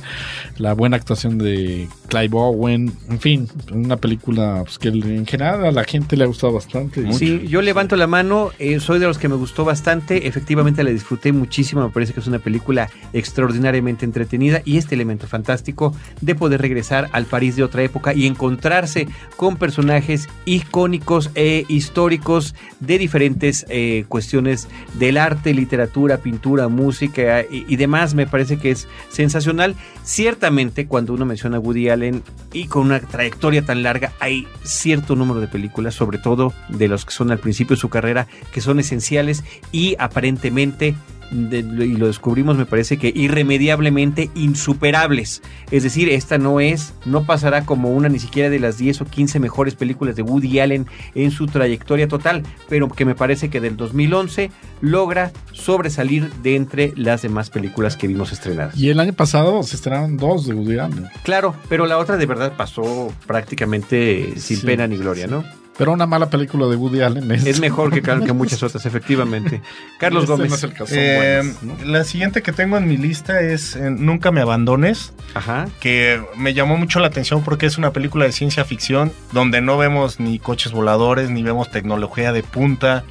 [0.58, 5.70] la buena actuación de Clive Owen, en fin, una película pues, que en general a
[5.70, 7.12] la gente le ha gustado bastante.
[7.12, 10.90] Sí, yo levanto la mano, eh, soy de los que me gustó bastante, efectivamente la
[10.90, 16.34] disfruté muchísimo, me parece que es una película extraordinariamente entretenida y este elemento fantástico de
[16.34, 22.98] poder regresar al París de otra época y encontrarse con personajes icónicos e históricos de
[22.98, 28.86] diferentes eh, cuestiones del arte, literatura, pintura, música y, y demás, me parece que es
[29.08, 29.74] sensacional.
[30.04, 35.16] Ciertamente cuando uno menciona a Woody Allen y con una trayectoria tan larga, hay cierto
[35.16, 38.60] número de películas, sobre todo de los que son al principio de su carrera, que
[38.60, 40.94] son esenciales y aparentemente
[41.30, 45.42] de- y lo descubrimos me parece que irremediablemente insuperables.
[45.70, 49.04] Es decir, esta no es, no pasará como una ni siquiera de las 10 o
[49.04, 53.60] 15 mejores películas de Woody Allen en su trayectoria total, pero que me parece que
[53.60, 58.76] del 2011 logra sobresalir de entre las demás películas que vimos estrenadas.
[58.76, 61.06] Y el año pasado se estrenaron dos de Woody Allen.
[61.22, 65.30] Claro, pero la otra de verdad pasó prácticamente sin Sí, pena ni gloria, sí.
[65.30, 65.44] ¿no?
[65.78, 69.60] Pero una mala película de Woody Allen es, Es mejor que, que muchas otras, efectivamente.
[69.98, 70.52] Carlos Este no Gómez.
[70.54, 71.84] es el caso, Eh, buenas, ¿no?
[71.92, 75.68] La siguiente que tengo en mi lista es eh, Nunca me abandones, Ajá.
[75.80, 79.76] que me llamó mucho la atención porque es una película de ciencia ficción donde no
[79.76, 83.04] vemos ni coches voladores, ni vemos tecnología de punta.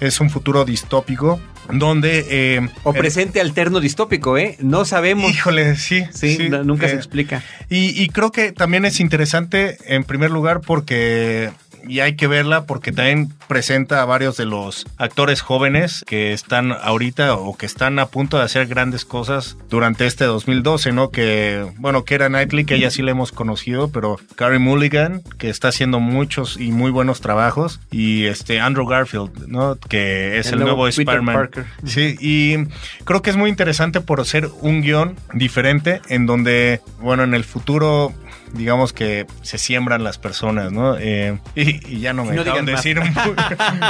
[0.00, 1.40] Es un futuro distópico
[1.72, 2.26] donde...
[2.28, 4.56] eh, O eh, presente alterno distópico, ¿eh?
[4.60, 5.30] No sabemos.
[5.30, 6.04] Híjole, sí.
[6.12, 7.42] Sí, sí, no- nunca se explica.
[7.68, 11.50] Y, y creo que también es interesante, en primer lugar, porque.
[11.86, 16.72] Y hay que verla porque también presenta a varios de los actores jóvenes que están
[16.72, 21.10] ahorita o que están a punto de hacer grandes cosas durante este 2012, ¿no?
[21.10, 25.50] Que, bueno, que era Knightley, que ella sí la hemos conocido, pero Carey Mulligan, que
[25.50, 29.76] está haciendo muchos y muy buenos trabajos, y este Andrew Garfield, ¿no?
[29.76, 31.50] Que es El el, nuevo nuevo, Spider-Man.
[31.84, 32.56] Sí, y
[33.04, 37.44] creo que es muy interesante por ser un guion diferente en donde, bueno, en el
[37.44, 38.12] futuro,
[38.52, 40.96] digamos que se siembran las personas, ¿no?
[40.98, 42.74] Eh, y, y ya no me No dejaron más.
[42.84, 43.34] decir mu-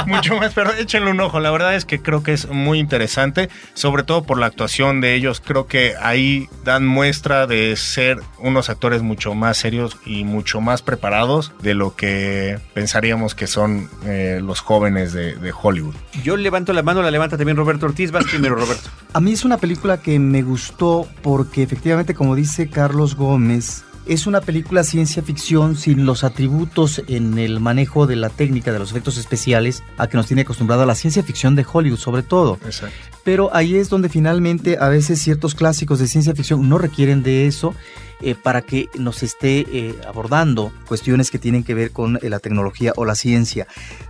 [0.07, 1.39] mucho más, pero échenle un ojo.
[1.39, 5.15] La verdad es que creo que es muy interesante, sobre todo por la actuación de
[5.15, 5.41] ellos.
[5.45, 10.81] Creo que ahí dan muestra de ser unos actores mucho más serios y mucho más
[10.81, 15.95] preparados de lo que pensaríamos que son eh, los jóvenes de, de Hollywood.
[16.23, 18.11] Yo levanto la mano, la levanta también Roberto Ortiz.
[18.11, 18.89] Vas primero, Roberto.
[19.13, 24.27] A mí es una película que me gustó porque efectivamente, como dice Carlos Gómez, es
[24.27, 28.91] una película ciencia ficción sin los atributos en el manejo de la técnica de los
[28.91, 32.59] efectos especiales a que nos tiene acostumbrado a la ciencia ficción de Hollywood sobre todo.
[32.65, 32.95] Exacto.
[33.23, 37.47] Pero ahí es donde finalmente a veces ciertos clásicos de ciencia ficción no requieren de
[37.47, 37.73] eso
[38.21, 42.39] eh, para que nos esté eh, abordando cuestiones que tienen que ver con eh, la
[42.39, 43.67] tecnología o la ciencia.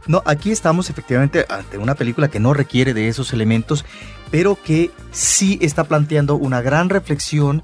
[0.07, 3.85] No, aquí estamos efectivamente ante una película que no requiere de esos elementos,
[4.31, 7.63] pero que sí está planteando una gran reflexión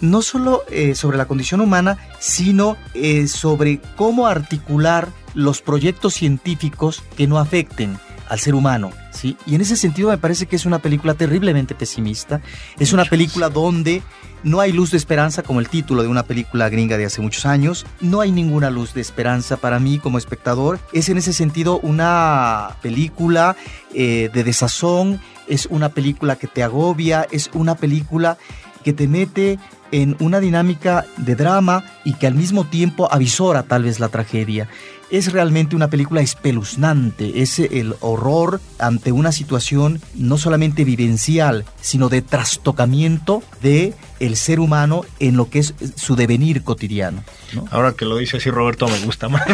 [0.00, 7.02] no solo eh, sobre la condición humana, sino eh, sobre cómo articular los proyectos científicos
[7.16, 8.90] que no afecten al ser humano.
[9.12, 9.36] ¿sí?
[9.46, 12.40] Y en ese sentido me parece que es una película terriblemente pesimista.
[12.78, 14.02] Es una película donde
[14.42, 17.46] no hay luz de esperanza, como el título de una película gringa de hace muchos
[17.46, 17.86] años.
[18.00, 20.78] No hay ninguna luz de esperanza para mí como espectador.
[20.92, 23.56] Es en ese sentido una película
[23.94, 28.38] eh, de desazón, es una película que te agobia, es una película
[28.84, 29.58] que te mete
[29.92, 34.68] en una dinámica de drama y que al mismo tiempo avisora tal vez la tragedia.
[35.08, 42.08] Es realmente una película espeluznante, es el horror ante una situación no solamente vivencial, sino
[42.08, 47.22] de trastocamiento de el ser humano en lo que es su devenir cotidiano.
[47.52, 47.66] ¿no?
[47.70, 49.46] Ahora que lo dice así Roberto me gusta más.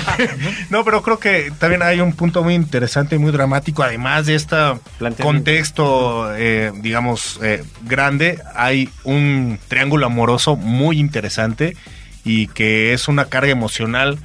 [0.70, 3.82] no, pero creo que también hay un punto muy interesante y muy dramático.
[3.82, 4.56] Además de este
[5.20, 11.76] contexto, eh, digamos, eh, grande, hay un triángulo amoroso muy interesante
[12.24, 14.18] y que es una carga emocional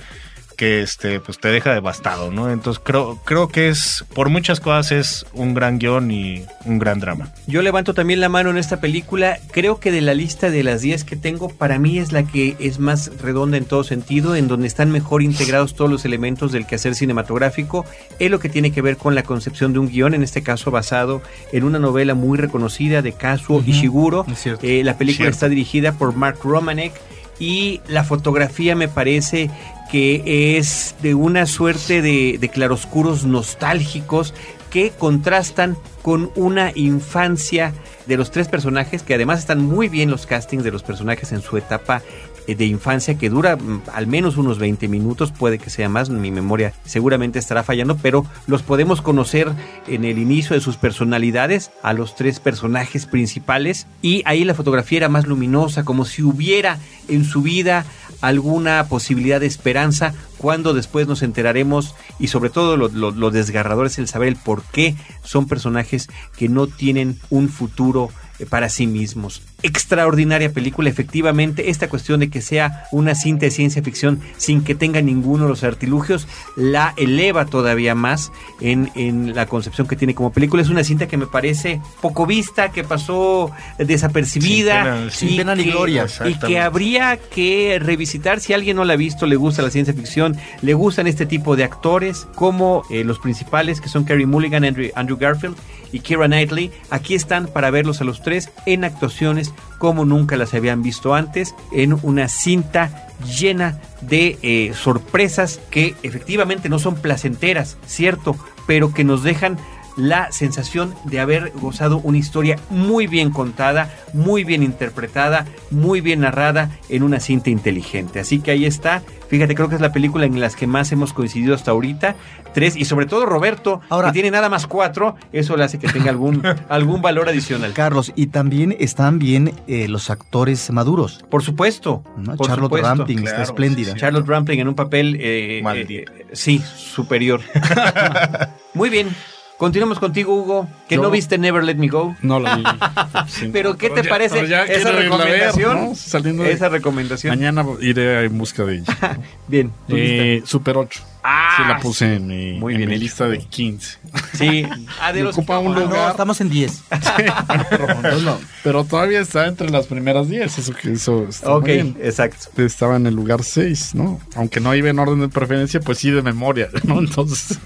[0.55, 2.51] que este pues te deja devastado, ¿no?
[2.51, 6.99] Entonces creo creo que es por muchas cosas es un gran guion y un gran
[6.99, 7.29] drama.
[7.47, 9.37] Yo levanto también la mano en esta película.
[9.51, 12.55] Creo que de la lista de las 10 que tengo, para mí es la que
[12.59, 16.65] es más redonda en todo sentido, en donde están mejor integrados todos los elementos del
[16.65, 17.85] quehacer cinematográfico.
[18.19, 20.71] Es lo que tiene que ver con la concepción de un guion, en este caso
[20.71, 24.25] basado en una novela muy reconocida de Kazuo Ishiguro.
[24.31, 24.65] es cierto.
[24.65, 25.35] Eh, la película Cierto.
[25.35, 26.93] está dirigida por Mark Romanek
[27.39, 29.49] y la fotografía me parece
[29.95, 34.34] que es de una suerte de, de claroscuros nostálgicos
[34.69, 37.73] que contrastan con una infancia
[38.05, 41.41] de los tres personajes, que además están muy bien los castings de los personajes en
[41.41, 42.01] su etapa
[42.47, 46.10] eh, de infancia, que dura mm, al menos unos 20 minutos, puede que sea más,
[46.10, 49.49] mi memoria seguramente estará fallando, pero los podemos conocer
[49.88, 54.97] en el inicio de sus personalidades a los tres personajes principales y ahí la fotografía
[54.97, 56.77] era más luminosa, como si hubiera
[57.08, 57.86] en su vida
[58.21, 63.88] alguna posibilidad de esperanza cuando después nos enteraremos y sobre todo lo, lo- lo desgarrador
[63.88, 68.69] es el saber el por qué son personajes que no tienen un futuro eh, para
[68.69, 69.41] sí mismos.
[69.65, 74.75] Extraordinaria película, efectivamente, esta cuestión de que sea una cinta de ciencia ficción sin que
[74.75, 80.13] tenga ninguno de los artilugios, la eleva todavía más en, en la concepción que tiene
[80.13, 80.62] como película.
[80.62, 83.49] Es una cinta que me parece poco vista, que pasó
[83.80, 86.06] desapercibida, Sin pena- sin y pena ni que- gloria.
[86.25, 89.95] y que habría que revisitar si alguien no la ha visto, le gusta la ciencia
[89.95, 94.63] ficción, le gustan este tipo de actores, como eh, los principales que son Carey Mulligan,
[94.63, 95.56] Andrew, Andrew Garfield
[95.91, 96.71] y Keira Knightley.
[96.91, 101.55] Aquí están para verlos a los tres en actuaciones como nunca las habían visto antes,
[101.71, 108.35] en una cinta llena de eh, sorpresas que efectivamente no son placenteras, cierto,
[108.67, 109.57] pero que nos dejan
[109.95, 116.21] la sensación de haber gozado una historia muy bien contada, muy bien interpretada, muy bien
[116.21, 118.19] narrada en una cinta inteligente.
[118.19, 119.01] Así que ahí está.
[119.29, 122.15] Fíjate, creo que es la película en las que más hemos coincidido hasta ahorita.
[122.53, 125.88] Tres, y sobre todo Roberto, Ahora- que tiene nada más cuatro, eso le hace que
[125.89, 127.73] tenga algún, algún valor adicional.
[127.73, 131.25] Carlos, y también están bien eh, los actores maduros.
[131.29, 132.03] Por supuesto.
[132.17, 132.36] ¿no?
[132.38, 132.88] por Charlotte supuesto.
[132.88, 133.93] Rampling está espléndida.
[133.93, 133.99] sí.
[133.99, 137.41] Charlotte Rampling en un papel, eh, eh, sí, superior.
[138.73, 139.10] Muy bien.
[139.57, 142.13] Continuamos contigo, Hugo, que Yo- no viste Never Let Me Go.
[142.21, 142.63] No la vi.
[143.29, 145.85] Sí, Pero, no, ¿qué te ya- parece ya esa ver, recomendación?
[145.89, 145.95] ¿no?
[145.95, 147.37] Saliendo de- Esa recomendación.
[147.37, 149.17] Mañana iré en busca de ella.
[149.47, 149.71] Bien.
[149.87, 151.01] ¿tú Eh, Super 8.
[151.27, 153.97] Ah, sí, la puse en mi, muy en bien mi lista de 15.
[154.03, 154.37] viste?
[154.37, 154.67] Sí.
[155.01, 156.11] Ah, de Me los- ocupa un Ah, no, lugar.
[156.11, 156.83] estamos en 10.
[156.91, 160.57] Entonces, no, pero todavía está entre las primeras 10.
[160.57, 161.97] Eso que eso está Ok, muy bien.
[162.03, 162.49] exacto.
[162.61, 164.19] Estaba en el lugar 6, ¿no?
[164.35, 166.99] Aunque no iba en orden de preferencia, pues sí de memoria, ¿no?
[166.99, 167.57] Entonces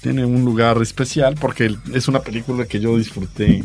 [0.00, 3.62] tiene un lugar especial porque es una película que yo disfruté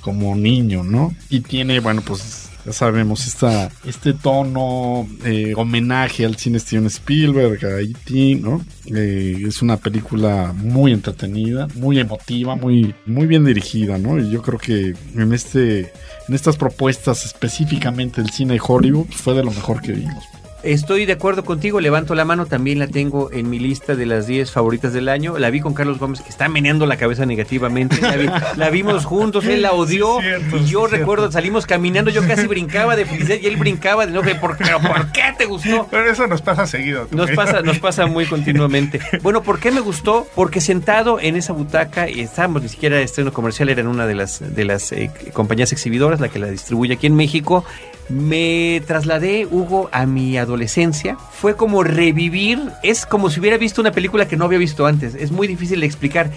[0.00, 1.14] como niño, ¿no?
[1.30, 7.64] Y tiene, bueno, pues ya sabemos, esta, este tono, eh, homenaje al cine Steven Spielberg,
[7.66, 8.64] a E.T., ¿no?
[8.86, 14.18] Eh, es una película muy entretenida, muy emotiva, muy, muy bien dirigida, ¿no?
[14.18, 15.92] Y yo creo que en este,
[16.28, 20.24] en estas propuestas específicamente del cine de Hollywood fue de lo mejor que vimos.
[20.64, 24.26] Estoy de acuerdo contigo, levanto la mano, también la tengo en mi lista de las
[24.26, 25.36] 10 favoritas del año.
[25.38, 28.00] La vi con Carlos Gómez, que está meneando la cabeza negativamente.
[28.00, 30.16] La, vi- la vimos juntos, él la odió.
[30.20, 33.56] Sí, cierto, y yo sí, recuerdo, salimos caminando, yo casi brincaba de felicidad y él
[33.56, 34.28] brincaba de enojo.
[34.40, 35.86] ¿Por, pero ¿por qué te gustó?
[35.90, 37.08] Pero eso nos pasa seguido.
[37.10, 39.00] Nos pasa, nos pasa muy continuamente.
[39.22, 40.26] Bueno, ¿por qué me gustó?
[40.34, 44.14] Porque sentado en esa butaca, y estábamos ni siquiera estreno comercial, era en una de
[44.14, 47.64] las, de las eh, compañías exhibidoras, la que la distribuye aquí en México.
[48.08, 51.16] Me trasladé, Hugo, a mi adolescencia.
[51.16, 55.14] Fue como revivir, es como si hubiera visto una película que no había visto antes.
[55.14, 56.30] Es muy difícil de explicar.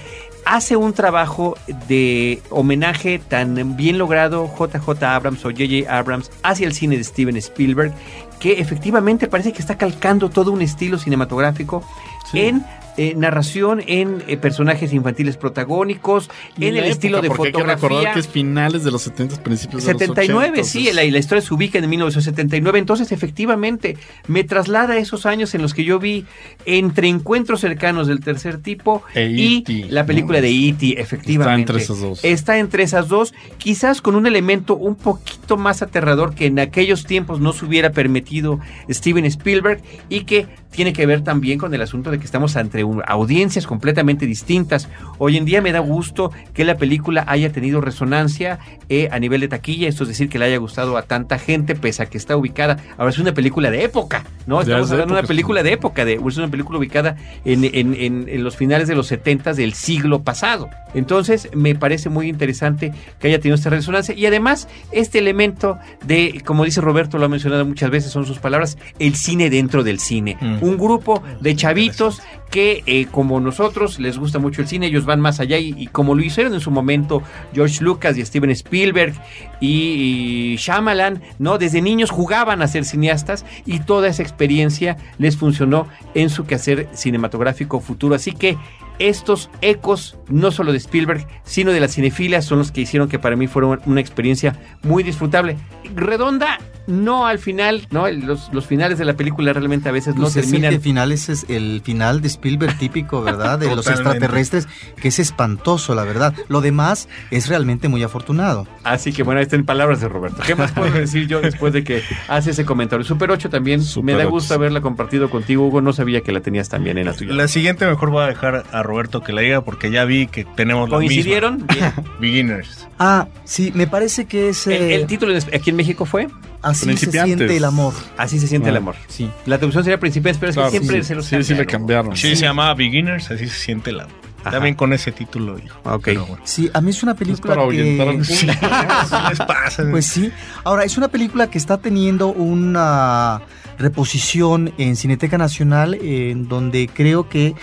[0.46, 1.58] Hace un trabajo
[1.90, 7.36] de homenaje tan bien logrado JJ Abrams o JJ Abrams hacia el cine de Steven
[7.36, 7.94] Spielberg
[8.40, 11.84] que efectivamente parece que está calcando todo un estilo cinematográfico
[12.32, 12.40] Sí.
[12.40, 12.66] en
[12.98, 16.30] eh, narración, en eh, personajes infantiles protagónicos,
[16.60, 18.14] en el estilo de porque Hay que recordar fotografía.
[18.14, 20.64] que es finales de los 70, principios de los 79, 80.
[20.68, 22.80] sí, la, historia se ubica en 1979.
[22.80, 26.26] Entonces, efectivamente, me traslada a esos años en los que yo vi
[26.66, 30.44] entre encuentros cercanos del tercer tipo E y E.T., la película ¿no?
[30.44, 31.74] de E.T., efectivamente.
[31.74, 32.26] Está entre esas dos.
[32.26, 37.06] Está entre esas dos, quizás con un elemento un poquito más aterrador que en aquellos
[37.06, 41.82] tiempos no se hubiera permitido Steven Spielberg y que tiene que ver también con el
[41.82, 44.88] asunto de que estamos ante audiencias completamente distintas.
[45.18, 49.42] Hoy en día me da gusto que la película haya tenido resonancia eh, a nivel
[49.42, 52.18] de taquilla, esto es decir, que le haya gustado a tanta gente, pese a que
[52.18, 52.78] está ubicada.
[52.98, 54.62] Ahora es una película de época, ¿no?
[54.62, 58.26] Estamos hablando de una película de época, de, es una película ubicada en, en- en-
[58.30, 60.70] en los finales de los 70 del siglo pasado.
[60.94, 66.42] Entonces, me parece muy interesante que haya tenido esta resonancia y además este elemento de,
[66.46, 70.00] como dice Roberto, lo ha mencionado muchas veces, son sus palabras, el cine dentro del
[70.00, 70.38] cine.
[70.40, 70.58] Mm.
[70.64, 75.20] Un grupo de chavitos que, eh, como nosotros, les gusta mucho el cine, ellos van
[75.20, 77.22] más allá y, como lo hicieron en su momento
[77.54, 79.14] George Lucas y Steven Spielberg
[79.60, 81.58] y, y Shyamalan, ¿no?
[81.58, 86.90] Desde niños jugaban a ser cineastas y toda esa experiencia les funcionó en su quehacer
[86.94, 88.16] cinematográfico futuro.
[88.16, 88.58] Así que
[89.00, 93.20] estos ecos, no solo de Spielberg, sino de la cinefilia, son los que hicieron que
[93.20, 95.58] para mí fuera una experiencia muy disfrutable.
[95.96, 98.10] Redonda, no al final, ¿no?
[98.10, 100.72] Los, los finales de la película realmente a veces no Pues el terminan.
[100.74, 103.60] que final ese es el final de Spielberg típico, ¿verdad?
[103.60, 104.68] De los extraterrestres,
[105.00, 106.34] que es espantoso, la verdad.
[106.48, 108.68] Lo demás es realmente muy afortunado.
[108.84, 110.42] Así que bueno, ahí están palabras de Roberto.
[110.46, 113.04] ¿Qué más puedo decir yo después de que hace ese comentario?
[113.06, 114.30] Super 8 también, Super me da 8.
[114.32, 115.82] gusto haberla compartido contigo, Hugo.
[115.82, 117.34] No sabía que la tenías también en la tuya.
[117.34, 120.46] La siguiente mejor voy a dejar a Roberto que la diga porque ya vi que
[120.46, 121.14] tenemos la misma.
[121.14, 121.68] ¿Coincidieron?
[122.20, 122.88] Beginners.
[123.00, 124.66] Ah, sí, me parece que es...
[124.68, 126.28] El, eh, el título en- aquí en México fue
[126.62, 127.94] así se siente el amor.
[128.18, 128.72] Así se siente Ah.
[128.72, 128.96] el amor.
[129.08, 129.30] Sí.
[129.46, 131.66] La traducción sería principiantes, pero es Claro, que siempre sí, se los sí, sí le
[131.66, 132.16] cambiaron.
[132.16, 134.08] Sí, se llamaba Beginners, así se siente la.
[134.42, 134.52] Ajá.
[134.52, 135.78] También con ese título, hijo.
[135.84, 136.04] Ok.
[136.06, 136.44] Pero bueno.
[136.46, 138.24] Sí, a mí es una película para ahuyentar que...
[138.24, 139.84] Sí, así les pasa.
[139.90, 140.32] Pues sí.
[140.64, 143.42] Ahora, es una película que está teniendo una
[143.78, 147.56] reposición en Cineteca Nacional, en donde creo que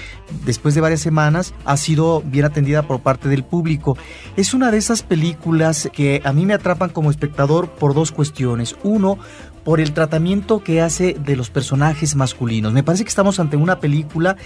[0.44, 3.96] después de varias semanas ha sido bien atendida por parte del público.
[4.36, 8.76] Es una de esas películas que a mí me atrapan como espectador por dos cuestiones.
[8.82, 9.18] Uno,
[9.64, 12.72] por el tratamiento que hace de los personajes masculinos.
[12.72, 14.36] Me parece que estamos ante una película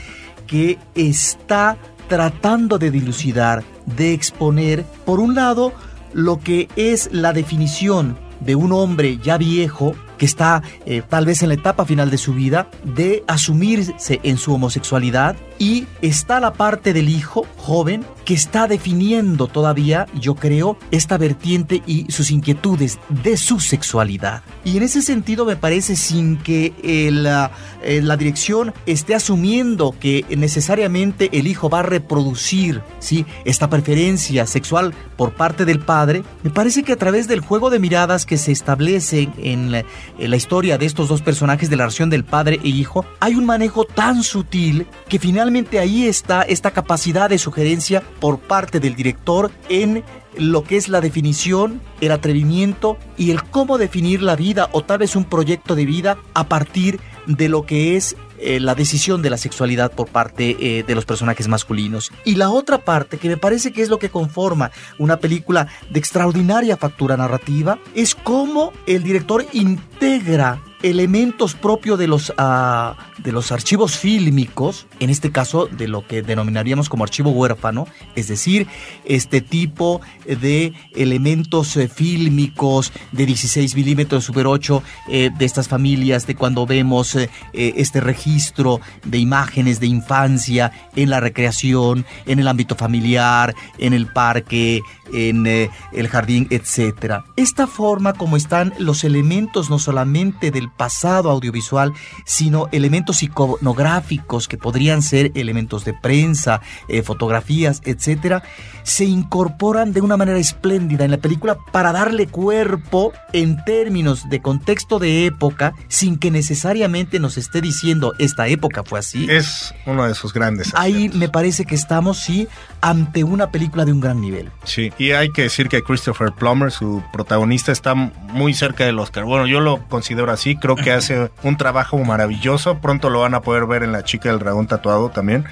[0.46, 1.76] que está
[2.08, 5.72] tratando de dilucidar, de exponer, por un lado,
[6.12, 11.42] lo que es la definición de un hombre ya viejo que está eh, tal vez
[11.42, 16.52] en la etapa final de su vida de asumirse en su homosexualidad y está la
[16.52, 22.98] parte del hijo joven que está definiendo todavía, yo creo, esta vertiente y sus inquietudes
[23.08, 24.42] de su sexualidad.
[24.64, 26.74] Y en ese sentido me parece sin que
[27.10, 27.50] la,
[27.82, 33.24] eh, la dirección esté asumiendo que necesariamente el hijo va a reproducir ¿sí?
[33.44, 37.78] esta preferencia sexual por parte del padre, me parece que a través del juego de
[37.78, 39.84] miradas que se establece en la,
[40.18, 43.34] en la historia de estos dos personajes de la relación del padre e hijo, hay
[43.34, 45.47] un manejo tan sutil que finalmente
[45.78, 50.04] ahí está esta capacidad de sugerencia por parte del director en
[50.36, 54.98] lo que es la definición, el atrevimiento y el cómo definir la vida o tal
[54.98, 59.30] vez un proyecto de vida a partir de lo que es eh, la decisión de
[59.30, 62.12] la sexualidad por parte eh, de los personajes masculinos.
[62.24, 65.98] Y la otra parte, que me parece que es lo que conforma una película de
[65.98, 73.50] extraordinaria factura narrativa, es cómo el director integra elementos propios de los, ah, de los
[73.52, 78.66] archivos fílmicos, en este caso de lo que denominaríamos como archivo huérfano, es decir,
[79.04, 86.26] este tipo de elementos eh, fílmicos de 16 milímetros Super 8 eh, de estas familias,
[86.26, 92.48] de cuando vemos eh, este registro de imágenes de infancia en la recreación, en el
[92.48, 97.24] ámbito familiar, en el parque, en el jardín, etcétera.
[97.36, 101.92] Esta forma como están los elementos no solamente del pasado audiovisual,
[102.24, 108.42] sino elementos iconográficos que podrían ser elementos de prensa, eh, fotografías, etcétera,
[108.82, 114.40] se incorporan de una manera espléndida en la película para darle cuerpo en términos de
[114.40, 119.26] contexto de época, sin que necesariamente nos esté diciendo esta época fue así.
[119.28, 120.72] Es uno de sus grandes.
[120.74, 122.48] Ahí me parece que estamos, sí,
[122.80, 124.50] ante una película de un gran nivel.
[124.64, 129.24] Sí, y hay que decir que Christopher Plummer, su protagonista, está muy cerca del Oscar.
[129.24, 132.78] Bueno, yo lo considero así, creo que hace un trabajo maravilloso.
[132.78, 135.44] Pronto lo van a poder ver en La chica del dragón tatuado también.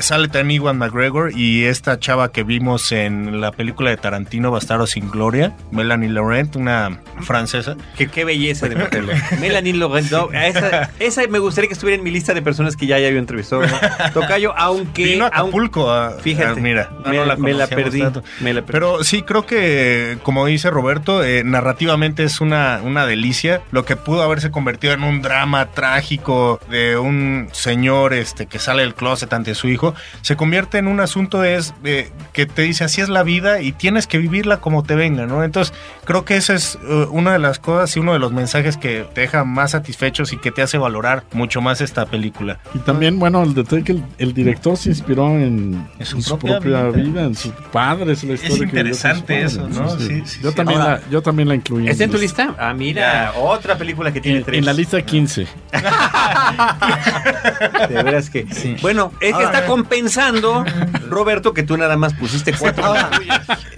[0.00, 4.86] Sale también Iwan McGregor y esta chava que vimos en la película de Tarantino, Bastardo
[4.86, 7.76] sin Gloria, Melanie Laurent, una francesa.
[7.96, 9.04] Qué, qué belleza de mujer.
[9.40, 10.10] Melanie Laurent.
[10.10, 13.10] no, esa, esa me gustaría que estuviera en mi lista de personas que ya haya
[13.10, 13.62] yo entrevistado.
[13.62, 13.68] ¿no?
[14.12, 15.04] Tocayo, aunque.
[15.04, 15.90] Vino a Acapulco.
[15.90, 18.00] a- Fíjate, a- mira, me, no me la conocíamos perdí.
[18.00, 18.22] tanto.
[18.40, 18.72] Me la perdí.
[18.72, 23.60] Pero sí, creo que, como dice Roberto, eh, narrativamente es una, una delicia.
[23.70, 28.82] Lo que pudo haberse convertido en un drama trágico de un señor este, que sale
[28.82, 29.89] del closet ante su hijo,
[30.22, 31.74] se convierte en un asunto es,
[32.32, 35.44] que te dice así es la vida y tienes que vivirla como te venga, ¿no?
[35.44, 35.74] Entonces,
[36.04, 39.06] creo que esa es eh, una de las cosas y uno de los mensajes que
[39.14, 42.58] te deja más satisfechos y que te hace valorar mucho más esta película.
[42.74, 46.22] Y también, bueno, el detalle que el, el director se inspiró en, En su en
[46.22, 47.02] su propia propia, vida.
[47.10, 47.22] vida.
[47.24, 49.98] en sus padres, la historia que sus interesante padres, eso, ¿no?
[49.98, 50.56] Sí, sí, yo, sí.
[50.56, 51.88] También Ahora- la, yo también la incluí.
[51.88, 52.54] ¿Está en tu lista?
[52.58, 54.58] Ah, mira, otra película que tiene En, tres.
[54.58, 55.46] en la lista 15.
[57.88, 58.46] De veras que.
[58.52, 58.76] Sí.
[58.82, 59.42] Bueno, es que
[59.80, 60.64] compensando,
[61.08, 62.84] Roberto, que tú nada más pusiste cuatro.
[62.84, 63.10] Ahora,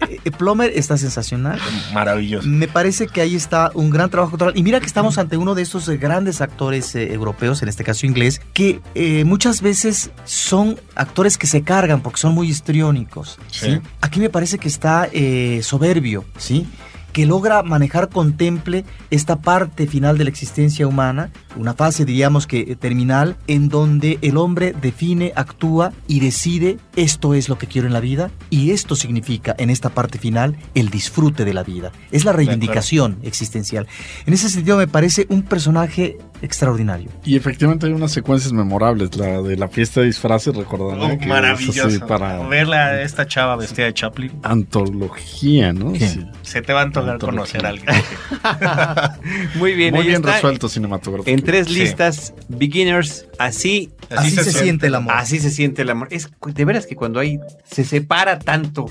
[0.08, 1.60] eh, Plummer está sensacional.
[1.92, 2.46] Maravilloso.
[2.48, 4.56] Me parece que ahí está un gran trabajo cultural.
[4.56, 7.84] Y mira que estamos ante uno de esos eh, grandes actores eh, europeos, en este
[7.84, 13.38] caso inglés, que eh, muchas veces son actores que se cargan porque son muy histriónicos.
[13.50, 13.72] ¿sí?
[13.72, 13.80] Sí.
[14.00, 16.66] Aquí me parece que está eh, soberbio, ¿sí?
[17.12, 22.46] Que logra manejar con temple esta parte final de la existencia humana, una fase diríamos
[22.46, 27.66] que eh, terminal, en donde el hombre define, actúa y decide esto es lo que
[27.66, 31.62] quiero en la vida y esto significa en esta parte final el disfrute de la
[31.62, 31.92] vida.
[32.10, 33.86] Es la reivindicación existencial.
[34.26, 37.08] En ese sentido me parece un personaje extraordinario.
[37.24, 39.16] Y efectivamente hay unas secuencias memorables.
[39.16, 41.18] La de la fiesta de disfraces, recordarán.
[41.22, 41.86] Oh, maravilloso.
[41.86, 44.32] así para Verla a esta chava vestida de Chaplin.
[44.42, 45.94] antología, ¿no?
[45.94, 46.26] Sí.
[46.42, 47.60] Se te va a antojar Antología.
[47.60, 49.52] conocer a alguien.
[49.56, 50.34] Muy bien, Muy bien está.
[50.34, 51.30] resuelto cinematográfico.
[51.30, 51.74] En tres Sí.
[51.74, 53.90] listas, beginners, así.
[54.10, 55.14] Así, se, siente el amor.
[55.16, 56.08] Así se siente el amor.
[56.10, 58.86] Es de veras que cuando hay se separa tanto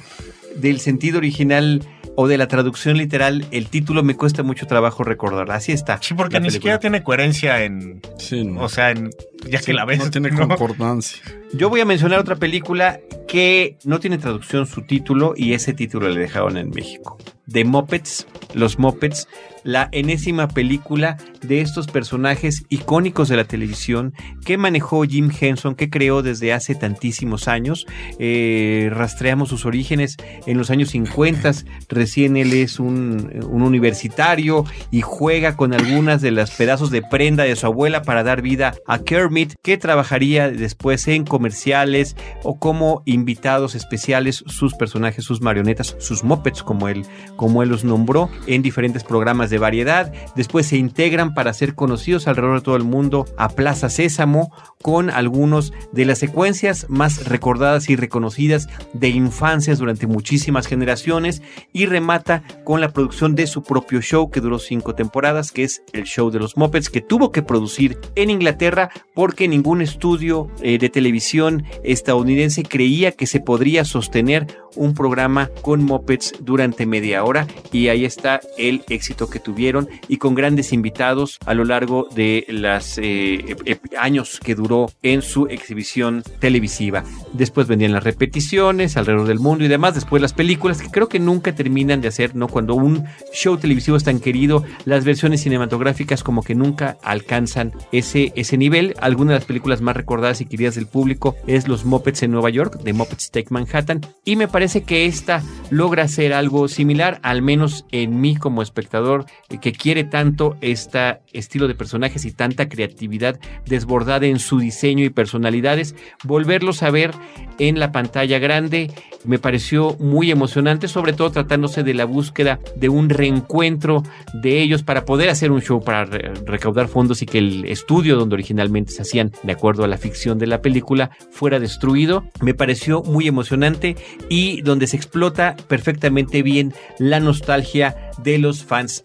[0.55, 1.83] del sentido original
[2.15, 5.55] o de la traducción literal, el título me cuesta mucho trabajo recordarla.
[5.55, 5.99] Así está.
[6.01, 6.51] Sí, porque ni película.
[6.51, 8.01] siquiera tiene coherencia en.
[8.17, 8.63] Sí, no.
[8.63, 9.11] O sea, en,
[9.47, 9.99] ya que la ves.
[9.99, 10.47] No tiene ¿no?
[10.47, 11.21] concordancia.
[11.53, 16.09] Yo voy a mencionar otra película que no tiene traducción su título y ese título
[16.09, 17.17] le dejaron en México.
[17.51, 19.27] The Muppets, Los Muppets,
[19.63, 24.13] la enésima película de estos personajes icónicos de la televisión
[24.45, 27.85] que manejó Jim Henson, que creó desde hace tantísimos años.
[28.19, 31.51] Eh, rastreamos sus orígenes en los años 50.
[31.89, 37.43] Recién él es un, un universitario y juega con algunas de los pedazos de prenda
[37.43, 43.03] de su abuela para dar vida a Kermit, que trabajaría después en comerciales o como
[43.05, 47.05] invitados especiales, sus personajes, sus marionetas, sus mopeds, como él,
[47.35, 48.29] como él los nombró.
[48.47, 50.11] en diferentes programas de variedad.
[50.35, 55.11] Después se integran para ser conocidos alrededor de todo el mundo a Plaza Sésamo con
[55.11, 62.43] algunos de las secuencias más recordadas y reconocidas de infancias durante muchísimas generaciones y remata
[62.63, 66.31] con la producción de su propio show que duró cinco temporadas, que es el show
[66.31, 71.63] de los Muppets, que tuvo que producir en Inglaterra porque ningún estudio eh, de televisión
[71.83, 78.05] estadounidense creía que se podría sostener un programa con Muppets durante media hora y ahí
[78.05, 83.55] está el éxito que tuvieron y con grandes invitados a lo largo de los eh,
[83.99, 87.03] años que duró en su exhibición televisiva.
[87.33, 91.19] Después vendían las repeticiones alrededor del mundo y demás, después las películas que creo que
[91.19, 92.47] nunca terminan de hacer, ¿no?
[92.47, 98.31] Cuando un show televisivo es tan querido, las versiones cinematográficas como que nunca alcanzan ese,
[98.35, 98.95] ese nivel.
[98.99, 102.49] Algunas de las películas más recordadas y queridas del público es Los Muppets en Nueva
[102.49, 107.41] York, de Muppets Take Manhattan, y me parece que esta logra hacer algo similar, al
[107.41, 109.30] menos en mí como espectador, eh,
[109.61, 115.09] que quiere tanto este estilo de personajes y tanta creatividad desbordada en su diseño y
[115.09, 117.11] personalidades, volverlos a ver
[117.59, 118.89] en la pantalla grande
[119.23, 124.03] me pareció muy emocionante, sobre todo tratándose de la búsqueda de un reencuentro
[124.33, 128.35] de ellos para poder hacer un show para recaudar fondos y que el estudio donde
[128.35, 132.23] originalmente se hacían de acuerdo a la ficción de la película fuera destruido.
[132.41, 133.95] Me pareció muy emocionante
[134.29, 139.01] y donde se explota perfectamente bien la nostalgia de los fans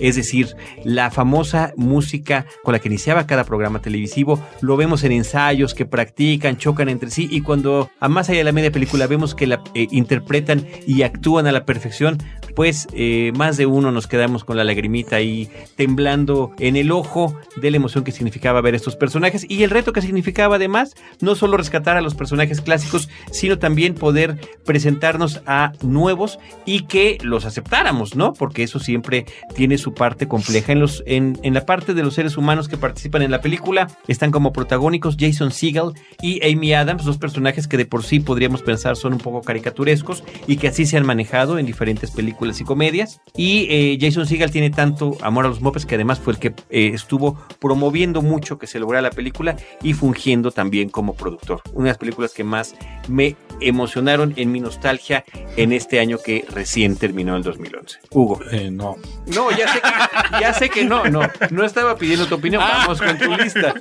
[0.00, 5.12] Es decir, la famosa música con la que iniciaba cada programa televisivo, lo vemos en
[5.12, 9.06] ensayos que practican, chocan entre sí y cuando a más allá de la media película
[9.06, 12.18] vemos que la eh, interpretan y actúan a la perfección,
[12.54, 12.86] pues
[13.34, 17.76] más de uno nos quedamos con la lagrimita ahí temblando en el ojo de la
[17.76, 21.96] emoción que significaba ver estos personajes y el reto que significaba además no solo rescatar
[21.96, 28.32] a los personajes clásicos, sino también poder presentarnos a nuevos y que los aceptáramos, ¿no?
[28.32, 30.72] Porque eso siempre tiene su parte compleja.
[30.72, 33.88] En, los, en, en la parte de los seres humanos que participan en la película
[34.08, 38.62] están como protagónicos Jason Segel y Amy Adams, dos personajes que de por sí podríamos
[38.62, 42.64] pensar son un poco caricaturescos y que así se han manejado en diferentes películas y
[42.64, 43.20] comedias.
[43.36, 46.48] Y eh, Jason Segel tiene tanto amor a los Muppets que además fue el que
[46.70, 51.62] eh, estuvo promoviendo mucho que se lograra la película y fungiendo también como productor.
[51.72, 52.74] Una de las películas que más
[53.08, 55.24] me emocionaron en mi nostalgia
[55.56, 57.98] en este año que recién terminó el 2011.
[58.10, 58.40] Hugo.
[58.50, 58.96] Eh, no.
[59.26, 61.20] No, ya sé, que, ya sé que no, no.
[61.50, 62.62] No estaba pidiendo tu opinión.
[62.62, 63.74] Vamos con tu lista.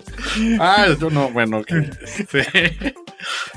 [0.59, 2.95] Ah, yo no, bueno, que, este,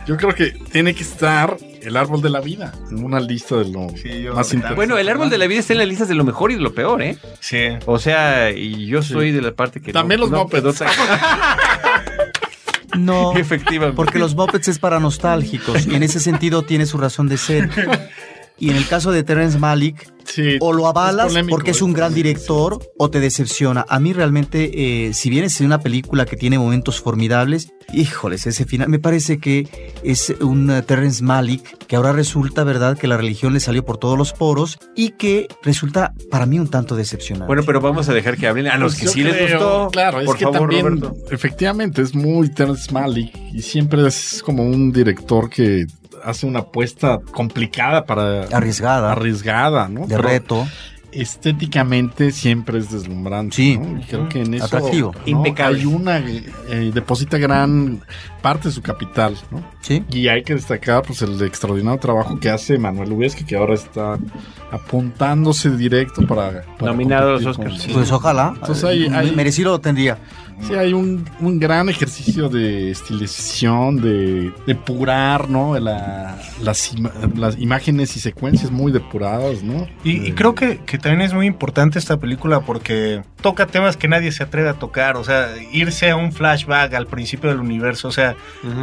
[0.06, 3.66] yo creo que tiene que estar el árbol de la vida en una lista de
[3.66, 4.74] lo más interesante.
[4.74, 6.60] Bueno, el árbol de la vida está en las listas de lo mejor y de
[6.60, 7.16] lo peor, ¿eh?
[7.38, 7.68] Sí.
[7.86, 10.82] O sea, y yo soy de la parte que También no, los no, Muppets.
[12.96, 13.94] No, Efectivamente.
[13.94, 17.70] porque los Muppets es para nostálgicos y en ese sentido tiene su razón de ser.
[18.58, 21.82] Y en el caso de Terrence Malick, Sí, o lo es avalas polémico porque es
[21.82, 23.84] un gran sí, director o te decepciona.
[23.88, 28.64] A mí realmente, eh, si bien es una película que tiene momentos formidables, híjoles, ese
[28.64, 29.68] final, me parece que
[30.02, 33.98] es un eh, Terrence Malick que ahora resulta, ¿verdad?, que la religión le salió por
[33.98, 37.46] todos los poros y que resulta para mí un tanto decepcionante.
[37.46, 39.90] Bueno, pero vamos a dejar que hablen a los Pues que sí les gustó.
[39.92, 41.14] Claro, es Por que favor, también, Roberto.
[41.30, 45.86] efectivamente, es muy Terrence Malick y siempre es como un director que
[46.26, 50.00] hace una apuesta complicada para Arriesgada, arriesgada, ¿no?
[50.06, 50.66] de Pero reto.
[51.12, 53.56] estéticamente siempre es deslumbrante.
[53.56, 53.78] Sí.
[53.78, 53.98] ¿no?
[53.98, 55.12] Y creo que en eso Atractivo.
[55.14, 55.20] ¿no?
[55.24, 55.78] Impecable.
[55.80, 58.02] Hay una eh, deposita gran
[58.42, 59.62] parte de su capital, ¿no?
[59.80, 60.04] Sí.
[60.10, 64.18] Y hay que destacar pues el extraordinario trabajo que hace Manuel Ubesque, que ahora está
[64.70, 67.84] apuntándose directo para, para Nominado a los Oscars.
[67.84, 68.52] con- Pues ojalá.
[68.54, 70.18] Entonces hay- Eh, hay- Merecido lo tendría.
[70.62, 75.78] Sí, hay un, un gran ejercicio de estilización, de depurar, ¿no?
[75.78, 79.86] La- las, ima- las imágenes y secuencias muy depuradas, ¿no?
[80.02, 83.96] Y, y Eh, creo que, que también es muy importante esta película porque toca temas
[83.96, 85.16] que nadie se atreve a tocar.
[85.16, 88.08] O sea, irse a un flashback al principio del universo.
[88.08, 88.34] O sea,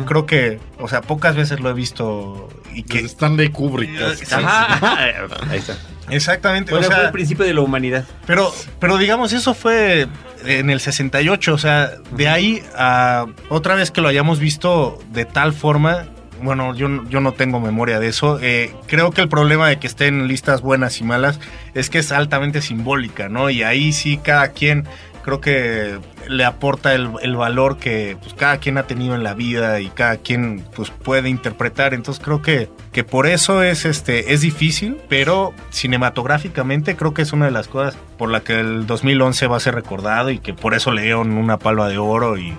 [0.05, 2.99] creo que, o sea, pocas veces lo he visto y que.
[2.99, 3.89] Stanley Kubrick.
[4.31, 4.97] Ajá.
[5.49, 5.75] Ahí está.
[6.09, 6.71] Exactamente.
[6.71, 8.05] Bueno, o fue sea, el principio de la humanidad.
[8.25, 10.07] Pero, pero digamos, eso fue
[10.45, 15.25] en el 68, o sea, de ahí a otra vez que lo hayamos visto de
[15.25, 16.05] tal forma,
[16.41, 18.37] bueno, yo, no- yo no tengo memoria de eso.
[18.41, 21.39] eh, creo que el problema de que estén listas buenas y malas
[21.73, 23.49] es que es altamente simbólica, ¿no?
[23.49, 24.85] Y ahí sí cada quien
[25.23, 29.33] creo que le aporta el, el valor que pues, cada quien ha tenido en la
[29.33, 31.93] vida y cada quien pues puede interpretar.
[31.93, 37.33] Entonces creo que, que por eso es este es difícil, pero cinematográficamente creo que es
[37.33, 40.53] una de las cosas por la que el 2011 va a ser recordado y que
[40.53, 42.55] por eso le dieron una palma de oro y,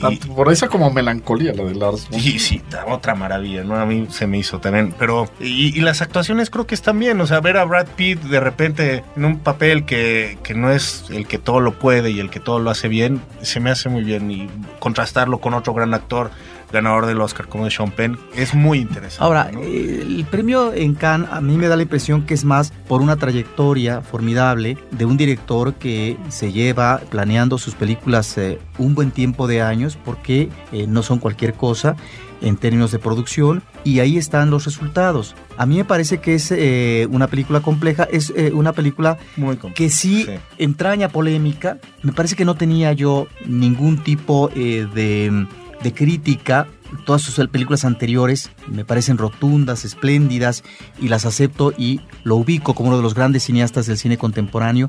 [0.00, 2.08] Tanto por esa como melancolía, la de Lars.
[2.10, 3.76] von Sí, sí, otra maravilla, ¿no?
[3.76, 4.94] A mí se me hizo también.
[4.98, 7.20] Pero, y, y las actuaciones creo que están bien.
[7.20, 11.04] O sea, ver a Brad Pitt de repente en un papel que, que no es
[11.10, 13.88] el que todo lo puede y el que todo lo hace bien, se me hace
[13.88, 14.30] muy bien.
[14.30, 16.30] Y contrastarlo con otro gran actor,
[16.72, 19.24] ganador del Oscar como de Sean Penn, es muy interesante.
[19.24, 19.60] Ahora, ¿no?
[19.62, 23.00] eh, el premio en Cannes a mí me da la impresión que es más por
[23.00, 29.10] una trayectoria formidable de un director que se lleva planeando sus películas eh, un buen
[29.10, 31.96] tiempo de años porque eh, no son cualquier cosa
[32.40, 35.34] en términos de producción y ahí están los resultados.
[35.56, 39.56] A mí me parece que es eh, una película compleja, es eh, una película muy
[39.56, 39.74] complejo.
[39.74, 40.32] que sí, Sí.
[40.58, 41.78] entraña polémica.
[42.02, 45.46] Me parece que no tenía yo ningún tipo eh, de,
[45.82, 46.66] de crítica.
[47.04, 50.64] Todas sus películas anteriores me parecen rotundas, espléndidas,
[51.00, 54.88] y las acepto y lo ubico como uno de los grandes cineastas del cine contemporáneo.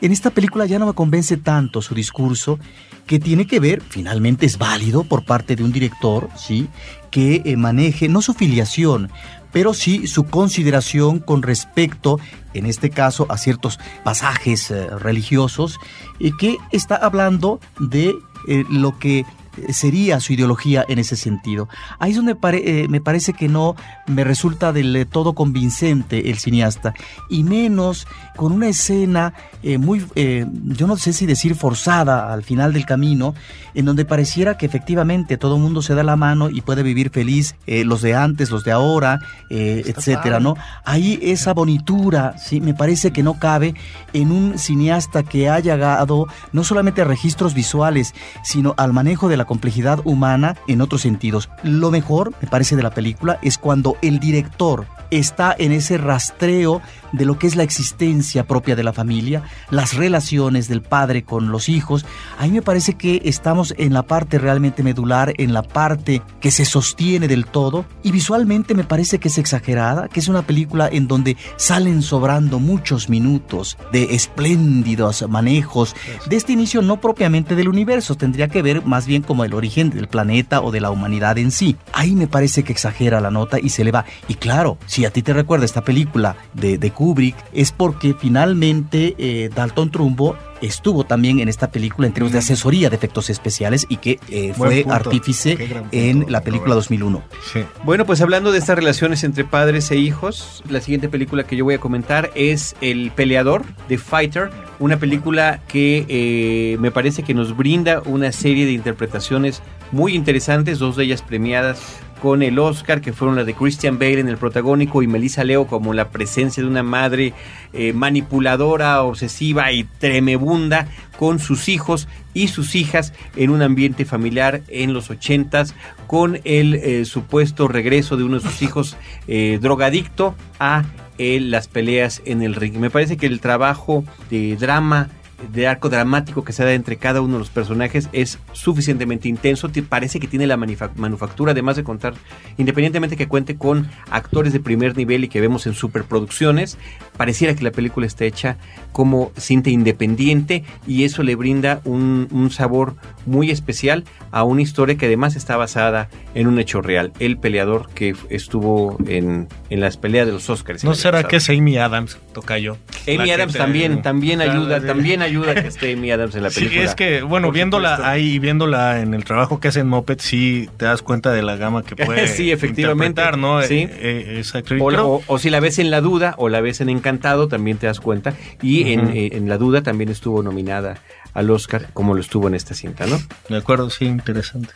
[0.00, 2.58] En esta película ya no me convence tanto su discurso,
[3.06, 6.68] que tiene que ver, finalmente es válido por parte de un director, ¿sí?
[7.10, 9.10] que eh, maneje no su filiación,
[9.52, 12.20] pero sí su consideración con respecto,
[12.54, 15.78] en este caso, a ciertos pasajes eh, religiosos,
[16.20, 18.14] y que está hablando de
[18.48, 19.24] eh, lo que eh,
[19.70, 21.68] sería su ideología en ese sentido.
[21.98, 23.76] Ahí es donde pare- eh, me parece que no
[24.06, 26.94] me resulta del todo convincente el cineasta,
[27.28, 32.42] y menos con una escena eh, muy, eh, yo no sé si decir forzada al
[32.42, 33.34] final del camino,
[33.74, 37.10] en donde pareciera que efectivamente todo el mundo se da la mano y puede vivir
[37.10, 39.20] feliz, los de antes, los de ahora,
[39.50, 40.56] etcétera, ¿no?
[40.84, 43.74] Ahí esa bonitura, sí, me parece que no cabe
[44.12, 49.36] en un cineasta que ha llegado no solamente a registros visuales, sino al manejo de
[49.40, 51.48] la complejidad humana en otros sentidos.
[51.62, 56.82] Lo mejor, me parece, de la película es cuando el director está en ese rastreo
[57.12, 61.50] de lo que es la existencia propia de la familia, las relaciones del padre con
[61.50, 62.04] los hijos.
[62.38, 66.64] Ahí me parece que estamos en la parte realmente medular, en la parte que se
[66.64, 71.08] sostiene del todo y visualmente me parece que es exagerada, que es una película en
[71.08, 75.94] donde salen sobrando muchos minutos de espléndidos manejos
[76.28, 79.90] de este inicio no propiamente del universo, tendría que ver más bien como el origen
[79.90, 81.76] del planeta o de la humanidad en sí.
[81.92, 84.04] Ahí me parece que exagera la nota y se le va.
[84.28, 89.14] Y claro, si a ti te recuerda esta película de, de Kubrick, es porque finalmente
[89.16, 93.86] eh, Dalton Trumbo estuvo también en esta película en términos de asesoría de efectos especiales
[93.88, 94.54] y que eh, Mm.
[94.54, 94.94] Fue punto.
[94.94, 96.90] artífice punto, en la película Roberto.
[96.90, 97.22] 2001.
[97.52, 97.60] Sí.
[97.84, 101.64] Bueno, pues hablando de estas relaciones entre padres e hijos, la siguiente película que yo
[101.64, 107.32] voy a comentar es El Peleador, The Fighter, una película que eh, me parece que
[107.32, 111.80] nos brinda una serie de interpretaciones muy interesantes, dos de ellas premiadas
[112.20, 115.66] con el Oscar, que fueron las de Christian Bale en el protagónico y Melissa Leo
[115.66, 117.32] como la presencia de una madre
[117.72, 120.86] eh, manipuladora, obsesiva y tremebunda
[121.18, 125.74] con sus hijos y sus hijas en un ambiente familiar en los ochentas
[126.06, 128.96] con el eh, supuesto regreso de uno de sus hijos
[129.26, 130.84] eh, drogadicto a
[131.18, 132.76] eh, las peleas en el ring.
[132.76, 135.10] Me parece que el trabajo de drama
[135.52, 139.68] de arco dramático que se da entre cada uno de los personajes es suficientemente intenso.
[139.68, 142.14] Te parece que tiene la manufactura, además de contar,
[142.58, 146.78] independientemente que cuente con actores de primer nivel y que vemos en superproducciones,
[147.16, 148.58] pareciera que la película está hecha
[148.92, 152.94] como cinta independiente y eso le brinda un, un sabor
[153.26, 157.12] muy especial a una historia que además está basada en un hecho real.
[157.20, 160.84] El peleador que estuvo en, en las peleas de los Oscars.
[160.84, 162.76] ¿No será que es Amy Adams, tocayo?
[163.08, 164.86] Amy Adams te- también, también ayuda, sí.
[164.86, 166.84] también ayuda que esté Amy Adams en la Sí, película.
[166.84, 170.84] es que, bueno, viéndola ahí, viéndola en el trabajo que hace en Moped, sí te
[170.84, 173.20] das cuenta de la gama que puede Sí, efectivamente.
[173.22, 173.62] interpretar, ¿no?
[173.62, 173.86] Sí.
[173.88, 174.78] Eh, eh.
[174.80, 177.76] O, o- o si la ves en La Duda o la ves en Encantado, también
[177.78, 178.34] te das cuenta.
[178.62, 180.98] Y en, eh, en La Duda también estuvo nominada
[181.34, 183.18] al Oscar, como lo estuvo en esta cinta, ¿no?
[183.48, 184.72] De acuerdo, sí, interesante.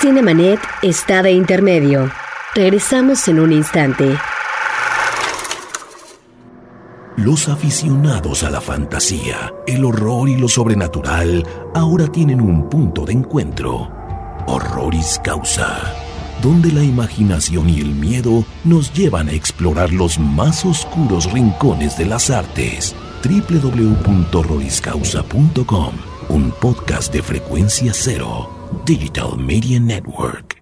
[0.00, 2.10] Cinemanet está de intermedio.
[2.54, 4.16] Regresamos en un instante.
[7.16, 13.12] Los aficionados a la fantasía, el horror y lo sobrenatural ahora tienen un punto de
[13.12, 13.92] encuentro.
[14.46, 15.94] Horroris Causa,
[16.42, 22.06] donde la imaginación y el miedo nos llevan a explorar los más oscuros rincones de
[22.06, 22.96] las artes.
[23.22, 25.94] www.horroriscausa.com,
[26.28, 28.50] un podcast de frecuencia cero,
[28.86, 30.59] Digital Media Network.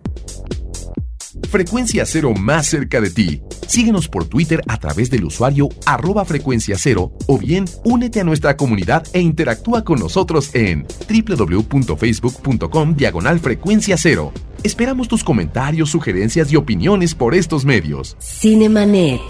[1.51, 3.43] Frecuencia Cero más cerca de ti.
[3.67, 8.57] Síguenos por Twitter a través del usuario arroba frecuencia cero o bien únete a nuestra
[8.57, 14.33] comunidad e interactúa con nosotros en www.facebook.com diagonal frecuencia cero.
[14.63, 18.17] Esperamos tus comentarios, sugerencias y opiniones por estos medios.
[18.21, 19.21] Cinemanet.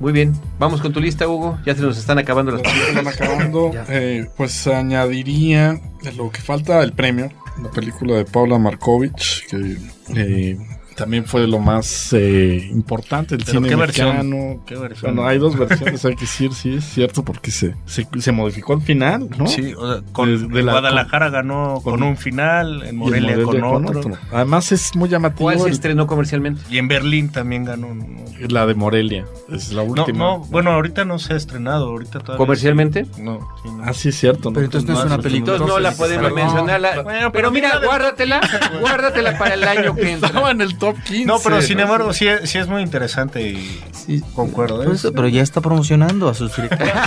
[0.00, 0.32] Muy bien.
[0.58, 1.58] Vamos con tu lista, Hugo.
[1.66, 3.72] Ya se nos están acabando las Las películas van acabando.
[3.88, 5.80] Eh, pues añadiría
[6.16, 7.30] lo que falta el premio,
[7.62, 9.76] la película de Paula Markovich, que
[10.14, 10.58] eh,
[10.98, 14.12] también fue lo más eh, importante Pero cine ¿qué mexicano.
[14.12, 14.60] versión?
[14.66, 15.14] ¿Qué versión?
[15.14, 18.74] Bueno, hay dos versiones, hay que decir, sí, es cierto, porque se, se, se modificó
[18.74, 19.46] el final, ¿no?
[19.46, 23.36] Sí, o sea, con De- de la- Guadalajara ganó con, con- un final, en Morelia,
[23.38, 24.18] Morelia con, otro.
[24.32, 26.60] Además es muy llamativo ¿Cuál se el- estrenó comercialmente?
[26.68, 27.94] Y en Berlín también ganó.
[27.94, 28.06] No,
[28.48, 29.24] la de Morelia.
[29.52, 30.18] Es la última.
[30.18, 32.36] no, bueno, ahorita no se ha estrenado, ahorita todavía.
[32.38, 33.06] ¿Comercialmente?
[33.18, 33.82] No, sí, no.
[33.84, 34.52] Ah, sí, es cierto.
[34.52, 35.52] Pero entonces no es una película.
[35.54, 36.80] Entonces no la podemos mencionar.
[36.80, 38.40] bueno, pero, pero mira, guárdatela.
[38.80, 40.28] guárdatela para el año que entra.
[40.28, 41.24] Estaba en el top 15.
[41.26, 44.82] No, pero sin embargo sí, es- sí es muy interesante y Sí, concuerdo.
[44.82, 44.86] ¿eh?
[44.86, 46.92] por eso, pero ya está promocionando a sus directores.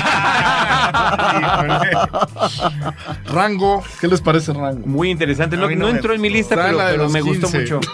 [3.25, 4.86] Rango, ¿qué les parece Rango?
[4.88, 5.57] Muy interesante.
[5.57, 7.11] No, mí no no me entró en mi lista, Está pero, la de pero los
[7.13, 7.59] me gustó 15.
[7.59, 7.79] mucho.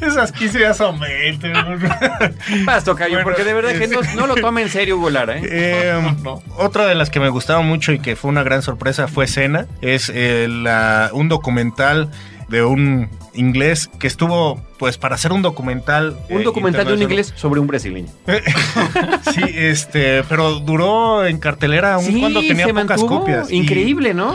[0.00, 1.52] Esas 15 ya son 20.
[2.64, 5.36] Vas, Tocayo, Bueno, porque de verdad que no, no lo tome en serio Hugo Lara,
[5.38, 5.42] ¿eh?
[5.48, 6.14] Eh,
[6.56, 9.66] Otra de las que me gustaron mucho y que fue una gran sorpresa fue Cena.
[9.80, 12.10] Es eh, la- un documental
[12.50, 16.16] de un inglés que estuvo, pues, para hacer un documental.
[16.28, 18.08] Un eh, documental de un inglés sobre un brasileño.
[19.32, 23.20] Sí, este, pero duró en cartelera aún Sí, cuando tenía se pocas mantuvo.
[23.20, 23.50] copias.
[23.50, 24.34] Y- Increíble, ¿no?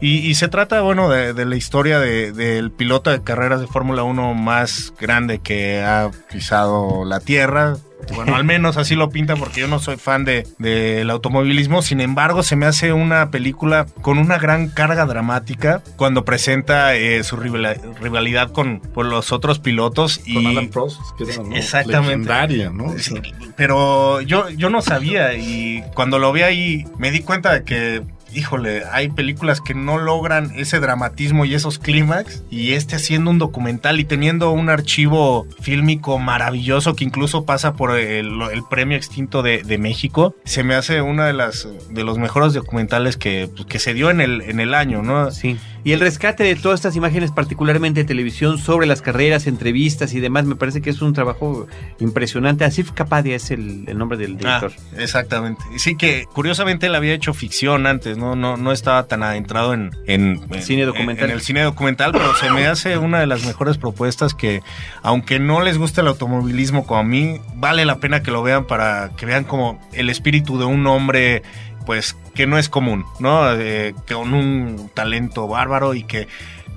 [0.00, 3.66] Y, y se trata, bueno, de, de la historia de- del piloto de carreras de
[3.66, 7.76] Fórmula 1 más grande que ha pisado la Tierra.
[8.14, 11.82] Bueno, al menos así lo pinta porque yo no soy fan de- del automovilismo.
[11.82, 17.22] Sin embargo, se me hace una película con una gran carga dramática cuando presenta eh,
[17.24, 20.20] su rivalidad con, con los otros pilotos.
[20.24, 21.54] Y, Con Alan Prost, que era ¿no?
[21.56, 22.08] Exactamente.
[22.16, 22.96] legendaria, ¿no?
[22.98, 23.14] Sí,
[23.56, 28.02] pero yo, yo no sabía y cuando lo vi ahí me di cuenta de que,
[28.32, 33.38] híjole, hay películas que no logran ese dramatismo y esos clímax y este haciendo un
[33.38, 39.42] documental y teniendo un archivo fílmico maravilloso que incluso pasa por el, el premio extinto
[39.42, 43.66] de, de México, se me hace una de las de los mejores documentales que, pues,
[43.66, 45.30] que se dio en el, en el año, ¿no?
[45.30, 45.58] Sí.
[45.84, 50.20] Y el rescate de todas estas imágenes, particularmente de televisión, sobre las carreras, entrevistas y
[50.20, 51.66] demás, me parece que es un trabajo
[52.00, 52.64] impresionante.
[52.64, 54.72] Asif Kapadia es el, el nombre del Ah, director.
[54.98, 55.62] exactamente.
[55.78, 59.90] Sí que curiosamente él había hecho ficción antes, no, no, no estaba tan adentrado en,
[60.06, 61.30] en- en- Cine documental.
[61.30, 64.62] En, el cine documental, pero se me hace una de las mejores propuestas que,
[65.02, 68.66] aunque no les guste el automovilismo como a mí, vale la pena que lo vean
[68.66, 71.42] para que vean como el espíritu de un hombre,
[71.88, 73.50] pues, que no es común, ¿no?
[73.54, 76.28] Eh, con un talento bárbaro y que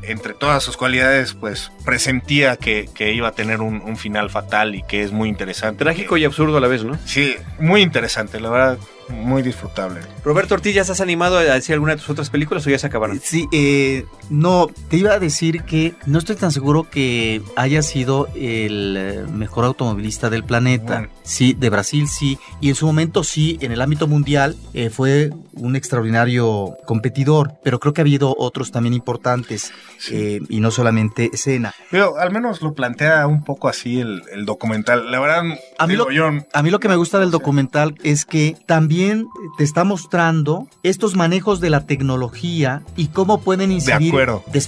[0.03, 4.73] entre todas sus cualidades, pues presentía que, que iba a tener un, un final fatal
[4.73, 5.83] y que es muy interesante.
[5.83, 6.97] Trágico y absurdo a la vez, ¿no?
[7.03, 8.77] Sí, muy interesante, la verdad,
[9.11, 10.01] muy disfrutable.
[10.23, 13.19] Roberto Ortiz, ¿has animado a decir alguna de tus otras películas o ya se acabaron?
[13.23, 18.27] Sí, eh, no, te iba a decir que no estoy tan seguro que haya sido
[18.35, 20.99] el eh, mejor automovilista del planeta.
[20.99, 21.09] Bueno.
[21.23, 25.31] Sí, de Brasil sí, y en su momento sí, en el ámbito mundial eh, fue
[25.53, 29.71] un extraordinario competidor, pero creo que ha habido otros también importantes
[30.11, 31.73] eh, y no solamente Senna.
[31.89, 35.11] Pero al menos lo plantea un poco así el, el documental.
[35.11, 35.43] La verdad,
[35.77, 38.55] A mí digo, lo- yo A mí lo que me gusta del documental es que
[38.65, 39.27] también
[39.57, 44.13] te está mostrando estos manejos de la tecnología y cómo pueden incidir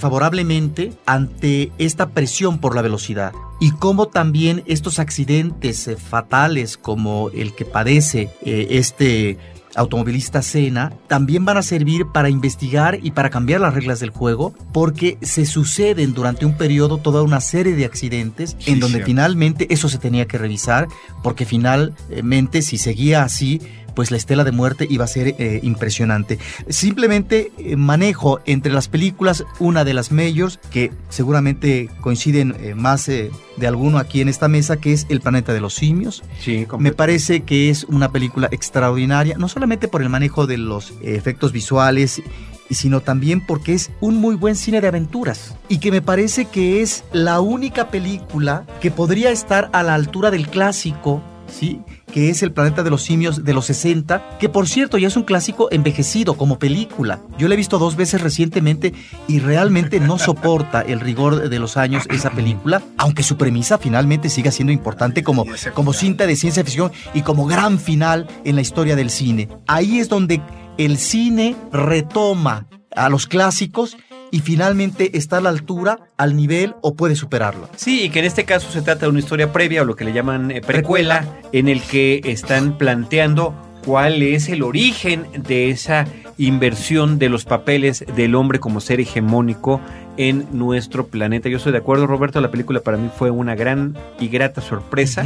[0.08, 3.32] desfavorablemente ante esta presión por la velocidad.
[3.60, 9.38] Y cómo también estos accidentes eh, fatales como el que padece eh, este
[9.76, 14.54] automovilista Senna también van a servir para investigar y para cambiar las reglas del juego
[14.72, 19.66] porque se suceden durante un periodo toda una serie de accidentes Sí, en donde finalmente
[19.72, 20.88] eso se tenía que revisar
[21.22, 23.60] porque finalmente si seguía así
[23.94, 26.38] pues la estela de muerte iba a ser eh, impresionante.
[26.68, 33.08] Simplemente eh, manejo entre las películas una de las majors que seguramente coinciden eh, más
[33.08, 36.22] eh, de alguno aquí en esta mesa, que es El planeta de los simios.
[36.40, 40.92] Sí, Me parece que es una película extraordinaria, no solamente por el manejo de los
[41.02, 42.22] efectos visuales,
[42.70, 46.82] sino también porque es un muy buen cine de aventuras y que me parece que
[46.82, 51.22] es la única película que podría estar a la altura del clásico,
[51.54, 51.80] ¿sí?
[52.12, 55.16] que es El planeta de los simios de los 60, que por cierto ya es
[55.16, 57.20] un clásico envejecido como película.
[57.38, 58.92] Yo la he visto dos veces recientemente
[59.28, 64.28] y realmente no soporta el rigor de los años esa película, aunque su premisa finalmente
[64.28, 65.44] siga siendo importante como,
[65.74, 69.48] como cinta de ciencia ficción y como gran final en la historia del cine.
[69.66, 70.40] Ahí es donde
[70.78, 73.96] el cine retoma a los clásicos
[74.34, 77.68] y finalmente está a la altura, al nivel o puede superarlo.
[77.76, 80.04] Sí, y que en este caso se trata de una historia previa o lo que
[80.04, 83.54] le llaman eh, precuela, en el que están planteando
[83.84, 86.06] cuál es el origen de esa
[86.36, 89.80] inversión de los papeles del hombre como ser hegemónico
[90.16, 91.48] en nuestro planeta.
[91.48, 95.24] Yo estoy de acuerdo, Roberto, la película para mí fue una gran y grata sorpresa.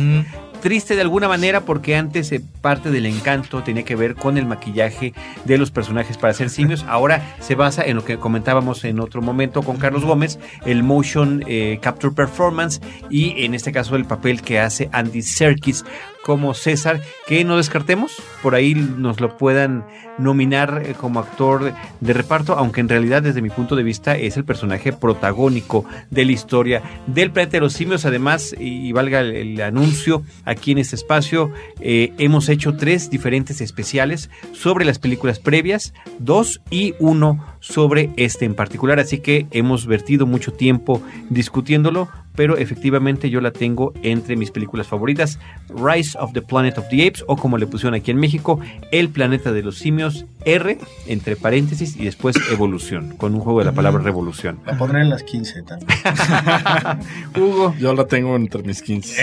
[0.61, 4.47] Triste de alguna manera porque antes eh, parte del encanto tenía que ver con el
[4.47, 6.85] maquillaje de los personajes para hacer simios.
[6.89, 11.45] Ahora se basa en lo que comentábamos en otro momento con Carlos Gómez, el motion
[11.47, 12.81] eh, capture performance
[13.11, 15.85] y en este caso el papel que hace Andy Serkis
[16.23, 18.13] como César, que no descartemos,
[18.43, 19.85] por ahí nos lo puedan
[20.19, 24.37] nominar eh, como actor de reparto, aunque en realidad desde mi punto de vista es
[24.37, 28.05] el personaje protagónico de la historia del planeta de los simios.
[28.05, 34.31] Además, y valga el, anuncio, aquí en este espacio eh, hemos hecho tres diferentes especiales
[34.53, 40.27] sobre las películas previas, dos y uno sobre este en particular, así que hemos vertido
[40.27, 45.41] mucho tiempo discutiéndolo pero efectivamente yo la tengo entre mis películas favoritas,
[45.71, 48.61] Rise of the Planet of the Apes, o como le pusieron aquí en México,
[48.93, 50.79] El Planeta de los Simios, R,
[51.09, 54.61] entre paréntesis, y después Evolución, con un juego de la palabra revolución.
[54.67, 55.91] La pondré en las 15 también.
[57.37, 57.75] Hugo.
[57.77, 59.21] Yo la tengo entre mis 15.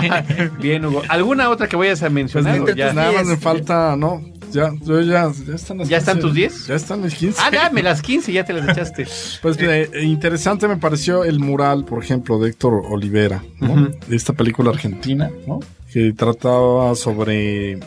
[0.60, 1.00] Bien, Hugo.
[1.08, 2.60] ¿Alguna otra que vayas a mencionar?
[2.60, 2.92] Pues ya?
[2.92, 4.20] Nada más me falta, no,
[4.52, 6.66] ya, yo ya, ya están las ¿Ya están tus 10?
[6.66, 7.40] Ya están las 15.
[7.42, 9.06] Ah, dame las 15, ya te las echaste.
[9.42, 13.90] pues eh, interesante me pareció el mural, por ejemplo, de Héctor Olivera, ¿no?
[14.06, 15.60] De esta película argentina, ¿no?
[15.92, 17.78] Que trataba sobre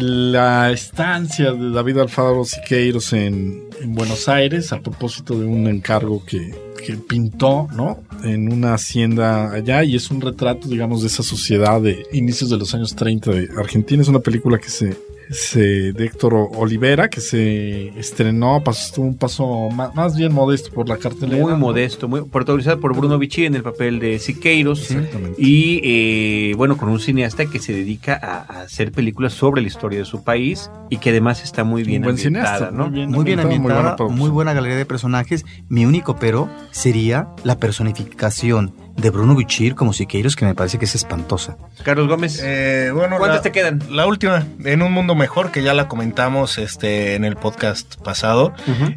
[0.00, 6.24] la estancia de David Alfaro Siqueiros en, en Buenos Aires a propósito de un encargo
[6.24, 6.54] que,
[6.84, 8.02] que pintó, ¿no?
[8.22, 12.58] En una hacienda allá y es un retrato, digamos, de esa sociedad de inicios de
[12.58, 14.02] los años 30 de Argentina.
[14.02, 14.96] Es una película que se
[15.28, 21.42] de Héctor Olivera, que se estrenó, pasó un paso más, bien modesto por la cartelera.
[21.42, 24.90] Muy modesto, muy protagonizado por Bruno Vichy en el papel de Siqueiros.
[25.38, 29.98] Y eh, bueno, con un cineasta que se dedica a, hacer películas sobre la historia
[29.98, 32.90] de su país y que además está muy bien buen ambientada, ¿no?
[32.90, 35.44] Muy bien, ambientada, muy buena galería de personajes.
[35.68, 40.84] Mi único pero sería la personificación de Bruno Bichir como Siqueiros que me parece que
[40.84, 41.56] es espantosa.
[41.82, 43.80] Carlos Gómez, eh, bueno, ¿cuántas te quedan?
[43.90, 48.52] La última, En un mundo mejor, que ya la comentamos este, en el podcast pasado.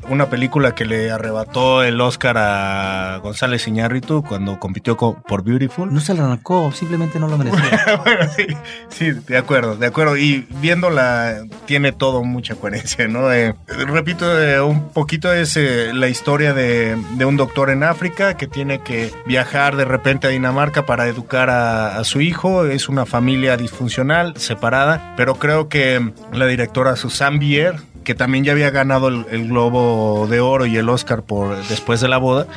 [0.09, 5.93] Una película que le arrebató el Oscar a González Iñárritu cuando compitió por Beautiful.
[5.93, 8.01] No se la arrancó, simplemente no lo merecía.
[8.03, 8.47] bueno, sí,
[8.89, 10.17] sí, de acuerdo, de acuerdo.
[10.17, 13.31] Y viéndola, tiene todo mucha coherencia, ¿no?
[13.31, 18.47] Eh, repito, eh, un poquito es la historia de, de un doctor en África que
[18.47, 22.65] tiene que viajar de repente a Dinamarca para educar a, su hijo.
[22.65, 28.53] Es una familia disfuncional, separada, pero creo que la directora Susan Bier, que también ya
[28.53, 32.47] había ganado el, Globo de Oro y el Oscar por después de la boda,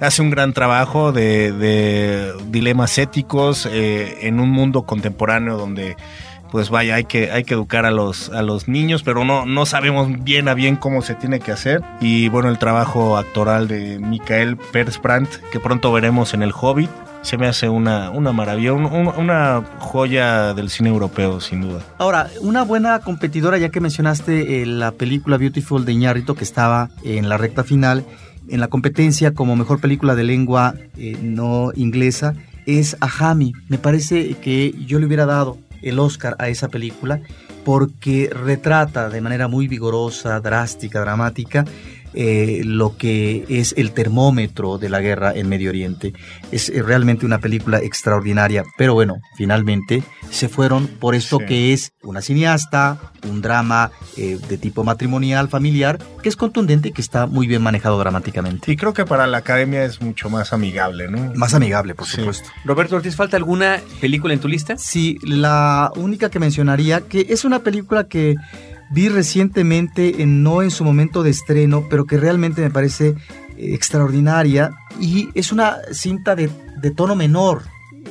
[0.00, 5.96] hace un gran trabajo de, dilemas éticos eh, en un mundo contemporáneo donde
[6.50, 9.66] pues vaya, hay que, hay que educar a los, a los niños, pero no, no
[9.66, 11.82] sabemos bien a bien cómo se tiene que hacer.
[12.00, 16.90] Y bueno, el trabajo actoral de Michael Persbrandt, que pronto veremos en El Hobbit,
[17.22, 21.80] se me hace una, una maravilla, una joya del cine europeo, sin duda.
[21.98, 26.88] Ahora, una buena competidora, ya que mencionaste eh, la película Beautiful de Iñárritu, que estaba
[27.02, 28.04] en la recta final,
[28.48, 32.34] en la competencia como mejor película de lengua eh, no inglesa,
[32.66, 33.54] es Ahami.
[33.68, 37.20] Me parece que yo le hubiera dado el Oscar a esa película
[37.64, 41.64] porque retrata de manera muy vigorosa, drástica, dramática,
[42.14, 46.12] eh, lo que es el termómetro de la guerra en Medio Oriente.
[46.52, 51.92] Es eh, realmente una película extraordinaria, pero bueno, finalmente se fueron por esto que es
[52.02, 52.98] una cineasta,
[53.28, 57.62] un drama eh, de tipo matrimonial, familiar, que es contundente y que está muy bien
[57.62, 58.70] manejado dramáticamente.
[58.70, 61.32] Y creo que para la academia es mucho más amigable, ¿no?
[61.34, 62.48] Más amigable, por supuesto.
[62.64, 64.76] Roberto Ortiz, ¿falta alguna película en tu lista?
[64.78, 68.36] Sí, la única que mencionaría, que es una película que
[68.90, 73.14] vi recientemente, en, no en su momento de estreno, pero que realmente me parece
[73.56, 77.62] extraordinaria y es una cinta de, de tono menor,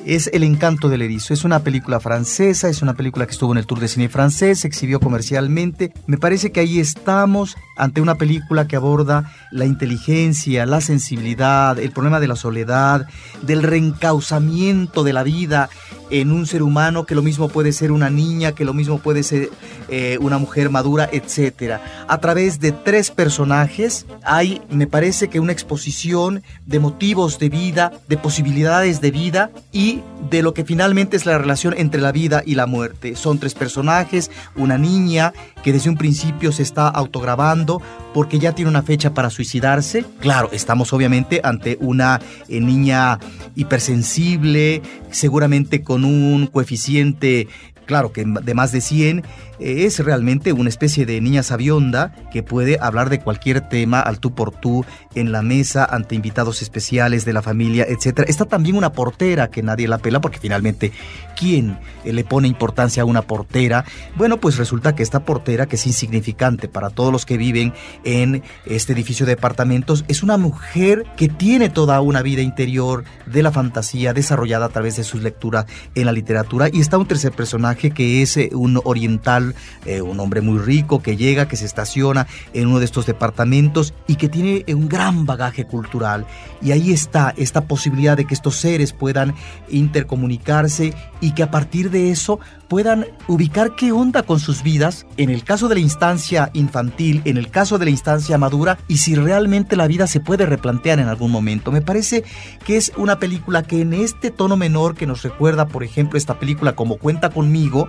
[0.05, 1.33] es El encanto del erizo.
[1.33, 4.59] Es una película francesa, es una película que estuvo en el Tour de Cine francés,
[4.59, 5.93] se exhibió comercialmente.
[6.05, 11.91] Me parece que ahí estamos ante una película que aborda la inteligencia, la sensibilidad, el
[11.91, 13.07] problema de la soledad,
[13.41, 15.69] del reencauzamiento de la vida
[16.11, 19.23] en un ser humano, que lo mismo puede ser una niña, que lo mismo puede
[19.23, 19.49] ser
[19.89, 21.79] eh, una mujer madura, etc.
[22.07, 27.91] A través de tres personajes hay, me parece que una exposición de motivos de vida,
[28.07, 32.43] de posibilidades de vida y de lo que finalmente es la relación entre la vida
[32.45, 33.15] y la muerte.
[33.15, 37.64] Son tres personajes, una niña que desde un principio se está autograbando
[38.13, 40.05] porque ya tiene una fecha para suicidarse.
[40.19, 43.19] Claro, estamos obviamente ante una eh, niña
[43.55, 47.47] hipersensible, seguramente con un coeficiente
[47.85, 49.23] claro que de más de 100, eh,
[49.59, 54.33] es realmente una especie de niña sabionda que puede hablar de cualquier tema al tú
[54.33, 58.27] por tú en la mesa ante invitados especiales de la familia, etcétera.
[58.29, 60.91] Está también una portera que nadie la pela porque finalmente
[61.37, 63.85] ¿quién le pone importancia a una portera?
[64.15, 68.43] Bueno, pues resulta que esta portera que es insignificante para todos los que viven en
[68.65, 73.51] este edificio de departamentos es una mujer que tiene toda una vida interior de la
[73.51, 77.91] fantasía desarrollada a través de sus lecturas en la literatura y está un tercer personaje
[77.91, 79.44] que es eh, un oriental
[79.85, 83.93] eh, un hombre muy rico que llega, que se estaciona en uno de estos departamentos
[84.07, 86.25] y que tiene un gran bagaje cultural.
[86.61, 89.35] Y ahí está esta posibilidad de que estos seres puedan
[89.69, 95.29] intercomunicarse y que a partir de eso puedan ubicar qué onda con sus vidas, en
[95.29, 99.15] el caso de la instancia infantil, en el caso de la instancia madura, y si
[99.15, 101.71] realmente la vida se puede replantear en algún momento.
[101.71, 102.23] Me parece
[102.65, 106.39] que es una película que en este tono menor que nos recuerda, por ejemplo, esta
[106.39, 107.87] película como Cuenta conmigo,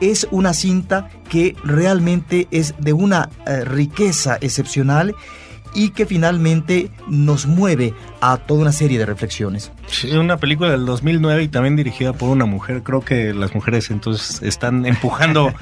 [0.00, 0.93] es una cinta
[1.28, 5.14] que realmente es de una eh, riqueza excepcional
[5.74, 9.72] y que finalmente nos mueve a toda una serie de reflexiones.
[9.88, 12.82] Sí, una película del 2009 y también dirigida por una mujer.
[12.82, 15.52] Creo que las mujeres entonces están empujando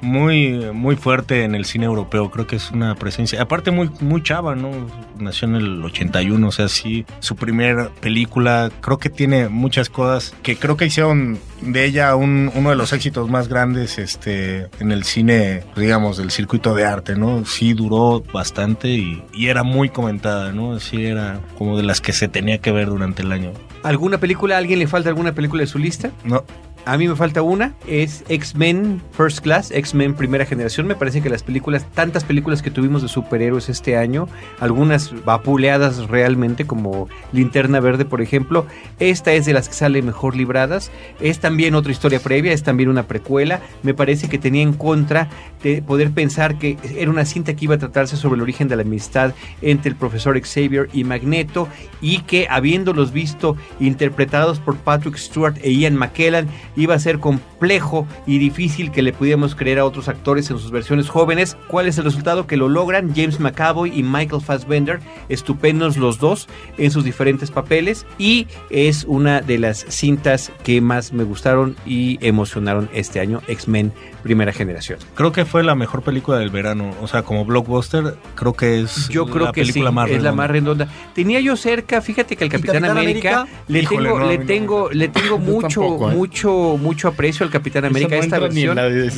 [0.00, 2.30] muy, muy fuerte en el cine europeo.
[2.30, 4.70] Creo que es una presencia, aparte muy, muy chava, ¿no?
[5.18, 8.70] Nació en el 81, o sea, sí, su primera película.
[8.80, 12.92] Creo que tiene muchas cosas que creo que hicieron de ella un, uno de los
[12.92, 17.44] éxitos más grandes este, en el cine, digamos, del circuito de arte, ¿no?
[17.44, 20.78] Sí duró bastante y, y era muy comentada, ¿no?
[20.80, 23.52] Sí era como de las que se tenía que ver durante el año.
[23.82, 24.56] ¿Alguna película?
[24.56, 26.10] ¿A alguien le falta alguna película de su lista?
[26.24, 26.44] No.
[26.86, 30.86] A mí me falta una, es X-Men First Class, X-Men Primera Generación.
[30.86, 34.28] Me parece que las películas, tantas películas que tuvimos de superhéroes este año,
[34.60, 38.66] algunas vapuleadas realmente, como Linterna Verde, por ejemplo,
[39.00, 40.92] esta es de las que sale mejor libradas.
[41.18, 43.62] Es también otra historia previa, es también una precuela.
[43.82, 45.28] Me parece que tenía en contra
[45.64, 48.76] de poder pensar que era una cinta que iba a tratarse sobre el origen de
[48.76, 51.66] la amistad entre el profesor Xavier y Magneto
[52.00, 58.06] y que habiéndolos visto interpretados por Patrick Stewart e Ian McKellen, iba a ser complejo
[58.26, 61.56] y difícil que le pudiéramos creer a otros actores en sus versiones jóvenes.
[61.68, 62.46] ¿Cuál es el resultado?
[62.46, 66.48] Que lo logran James McAvoy y Michael Fassbender, estupendos los dos
[66.78, 72.18] en sus diferentes papeles y es una de las cintas que más me gustaron y
[72.26, 74.98] emocionaron este año, X-Men primera generación.
[75.14, 79.08] Creo que fue la mejor película del verano, o sea, como blockbuster, creo que es
[79.08, 80.30] yo creo la que película sí, más es redonda.
[80.30, 80.88] la más redonda.
[81.14, 83.62] Tenía yo cerca, fíjate que el Capitán, Capitán América, América?
[83.68, 84.46] le Híjole, tengo no, le no.
[84.46, 86.14] tengo le tengo mucho tampoco, ¿eh?
[86.14, 88.76] mucho mucho aprecio al Capitán América esta versión.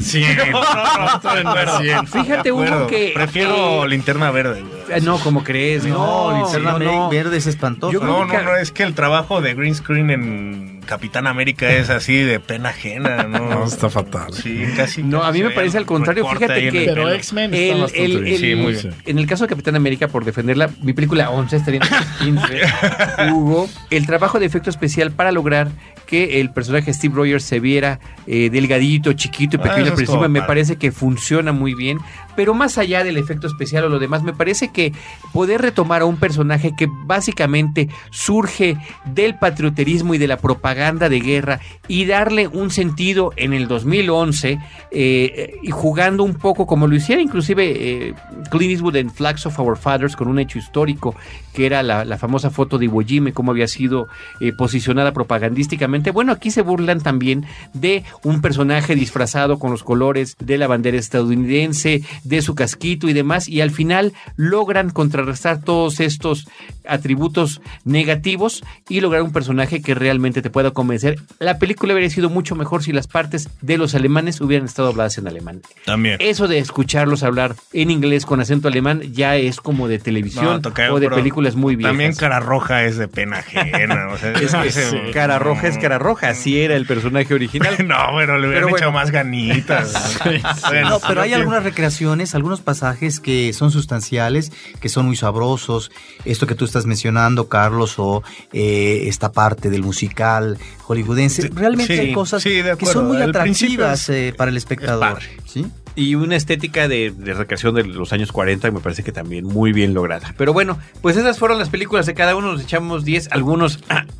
[2.06, 4.64] Fíjate uno que Prefiero que- Linterna Verde.
[4.90, 7.10] Eh, No, como crees, no, No, Linterna no.
[7.10, 7.98] Verde es espantoso.
[8.00, 12.16] No, no, no, es que el trabajo de green screen en Capitán América es así
[12.16, 13.38] de pena ajena, ¿no?
[13.58, 14.32] No, está fatal.
[14.32, 15.02] Sí, casi.
[15.02, 17.10] No, a mí me parece al contrario, fíjate que- Pero.
[17.12, 18.34] X-Men está El- bastante el- bien.
[18.34, 18.94] el- Sí, muy bien.
[19.06, 21.80] En el caso de Capitán América, por defenderla, mi película 11 estaría
[22.20, 23.32] en 15.
[23.32, 25.68] Hugo, el trabajo de efecto especial para lograr
[26.06, 30.28] que el personaje Steve Rogers se viera eh, delgadito, chiquito y Ah, pequeño encima, todo
[30.30, 31.98] me parece que funciona muy bien.
[32.34, 34.92] Pero más allá del efecto especial o lo demás, me parece que
[35.34, 38.76] poder retomar a un personaje que básicamente surge
[39.06, 44.50] del patrioterismo y de la propaganda de guerra y darle un sentido en el 2011
[44.50, 44.60] eh,
[44.92, 48.14] eh, y jugando un poco como lo hiciera inclusive eh,
[48.50, 51.16] Clint Eastwood en Flags of Our Fathers con un hecho histórico
[51.58, 54.06] que era la, la famosa foto de Iwo Jima, cómo había sido
[54.38, 56.12] eh, posicionada propagandísticamente.
[56.12, 60.98] Bueno, aquí se burlan también de un personaje disfrazado con los colores de la bandera
[60.98, 66.46] estadounidense, de su casquito y demás, y al final logran contrarrestar todos estos
[66.86, 71.20] atributos negativos y lograr un personaje que realmente te pueda convencer.
[71.38, 75.16] La película habría sido mucho mejor si las partes de los alemanes hubieran estado habladas
[75.16, 75.62] en alemán.
[75.84, 76.16] También.
[76.18, 80.60] Eso de escucharlos hablar en inglés con acento alemán ya es como de televisión No,
[80.60, 81.90] tocayo, o de películas muy viejas.
[81.92, 84.08] También Cara Roja es de pena ajena.
[84.08, 84.32] O sea,
[84.64, 87.76] es que cara roja es cara roja, así era el personaje original.
[87.88, 89.04] No, pero le hubieran Pero echado bueno.
[89.04, 90.18] más ganitas.
[90.68, 94.50] Bueno, No, pero hay algunas recreaciones, algunos pasajes que son sustanciales,
[94.80, 95.92] que son muy sabrosos.
[96.24, 100.47] Esto que tú estás mencionando, Carlos, o eh, esta parte del musical
[100.82, 101.48] hollywoodense.
[101.54, 105.18] Realmente sí, hay cosas sí, que son muy atractivas es- eh, para el espectador.
[105.46, 105.66] ¿sí?
[105.96, 109.72] Y una estética de, de recreación de los años 40 me parece que también muy
[109.72, 110.32] bien lograda.
[110.38, 112.52] Pero bueno, pues esas fueron las películas de cada uno.
[112.52, 113.80] Nos echamos 10, algunos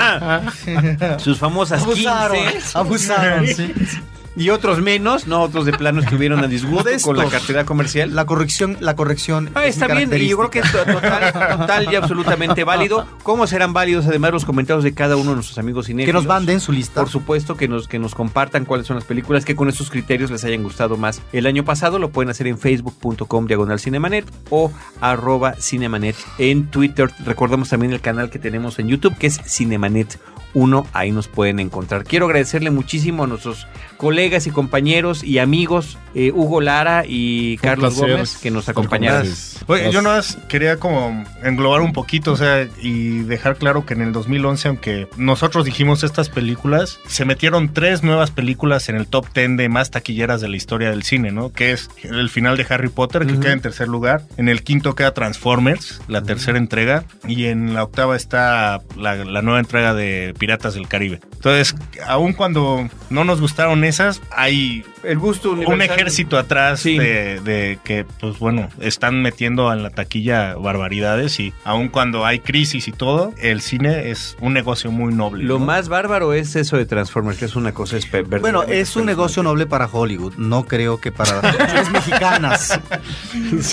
[1.18, 2.08] sus famosas 15.
[2.08, 2.38] Abusaron,
[2.74, 3.72] abusaron, sí.
[4.40, 8.14] y otros menos, no, otros de plano estuvieron a disgusto con la cartera comercial.
[8.14, 9.50] La corrección, la corrección.
[9.54, 13.06] Ah, está bien, y yo creo que es total, total y absolutamente válido.
[13.22, 16.06] ¿Cómo serán válidos además los comentarios de cada uno de nuestros amigos cinéfilos?
[16.06, 17.02] Que nos manden su lista.
[17.02, 20.30] Por supuesto, que nos, que nos compartan cuáles son las películas que con esos criterios
[20.30, 21.98] les hayan gustado más el año pasado.
[21.98, 24.72] Lo pueden hacer en facebook.com diagonal cinemanet o
[25.02, 27.10] arroba cinemanet en Twitter.
[27.26, 30.18] Recordamos también el canal que tenemos en YouTube que es Cinemanet
[30.54, 30.86] 1.
[30.92, 32.04] Ahí nos pueden encontrar.
[32.04, 37.68] Quiero agradecerle muchísimo a nuestros colegas y compañeros y amigos eh, Hugo Lara y Fue
[37.68, 39.26] Carlos placer Gómez que nos acompañaron.
[39.66, 43.94] Oye, yo nada más quería como englobar un poquito, o sea, y dejar claro que
[43.94, 49.06] en el 2011, aunque nosotros dijimos estas películas, se metieron tres nuevas películas en el
[49.06, 51.52] top 10 de más taquilleras de la historia del cine, ¿no?
[51.52, 54.22] Que es el final de Harry Potter, que queda en tercer lugar.
[54.36, 57.04] En el quinto queda Transformers, la tercera entrega.
[57.26, 61.20] Y en la octava está la, la nueva entrega de Piratas del Caribe.
[61.34, 61.76] Entonces,
[62.08, 66.98] aun cuando no nos gustaron esas, hay El gusto un ejército atrás Sí.
[66.98, 72.40] de, de que, pues bueno, están metiendo en la taquilla barbaridades y aun cuando hay
[72.40, 75.44] crisis y todo, el cine es un negocio muy noble.
[75.44, 75.66] Lo ¿no?
[75.66, 79.42] más bárbaro es eso de Transformers, que es una cosa espe- Bueno, es un negocio
[79.42, 80.34] noble para Hollywood.
[80.38, 82.80] No creo que para las mexicanas.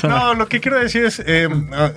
[0.04, 1.48] No, lo que quiero decir es, eh,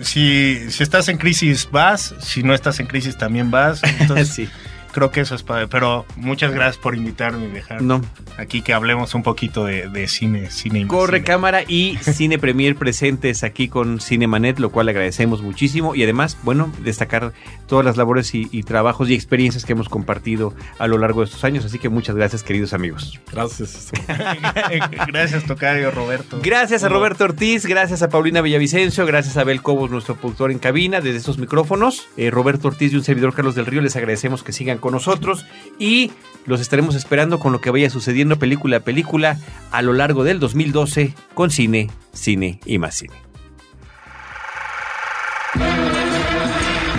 [0.01, 3.83] si, si estás en crisis vas, si no estás en crisis también vas.
[4.01, 4.49] Entonces, Sí.
[4.93, 5.69] Creo que eso es padre.
[5.69, 8.01] Pero muchas gracias por invitarme y dejar No.
[8.39, 11.27] aquí que hablemos un poquito de, de cine, cine Corre cine.
[11.27, 15.95] cámara y Cine Premier presentes aquí con Cinemanet, lo cual agradecemos muchísimo.
[15.95, 17.33] Y además, bueno, destacar
[17.67, 21.27] todas las labores y, y trabajos y experiencias que hemos compartido a lo largo de
[21.27, 21.65] estos años.
[21.65, 23.19] Así que muchas gracias, queridos amigos.
[23.33, 23.91] Gracias.
[25.07, 26.41] gracias, Tocayo, Roberto.
[26.43, 26.89] Gracias a.
[26.89, 31.19] Roberto Ortiz, gracias a Paulina Villavicencio, gracias a Abel Cobos, nuestro productor en cabina, desde
[31.19, 32.09] estos micrófonos.
[32.17, 35.47] Eh, Roberto Ortiz y un servidor Carlos del Río, les agradecemos que sigan con nosotros
[35.79, 36.11] y
[36.47, 39.39] los estaremos esperando con lo que vaya sucediendo película a película
[39.71, 43.15] a lo largo del 2012 con cine, cine y más cine.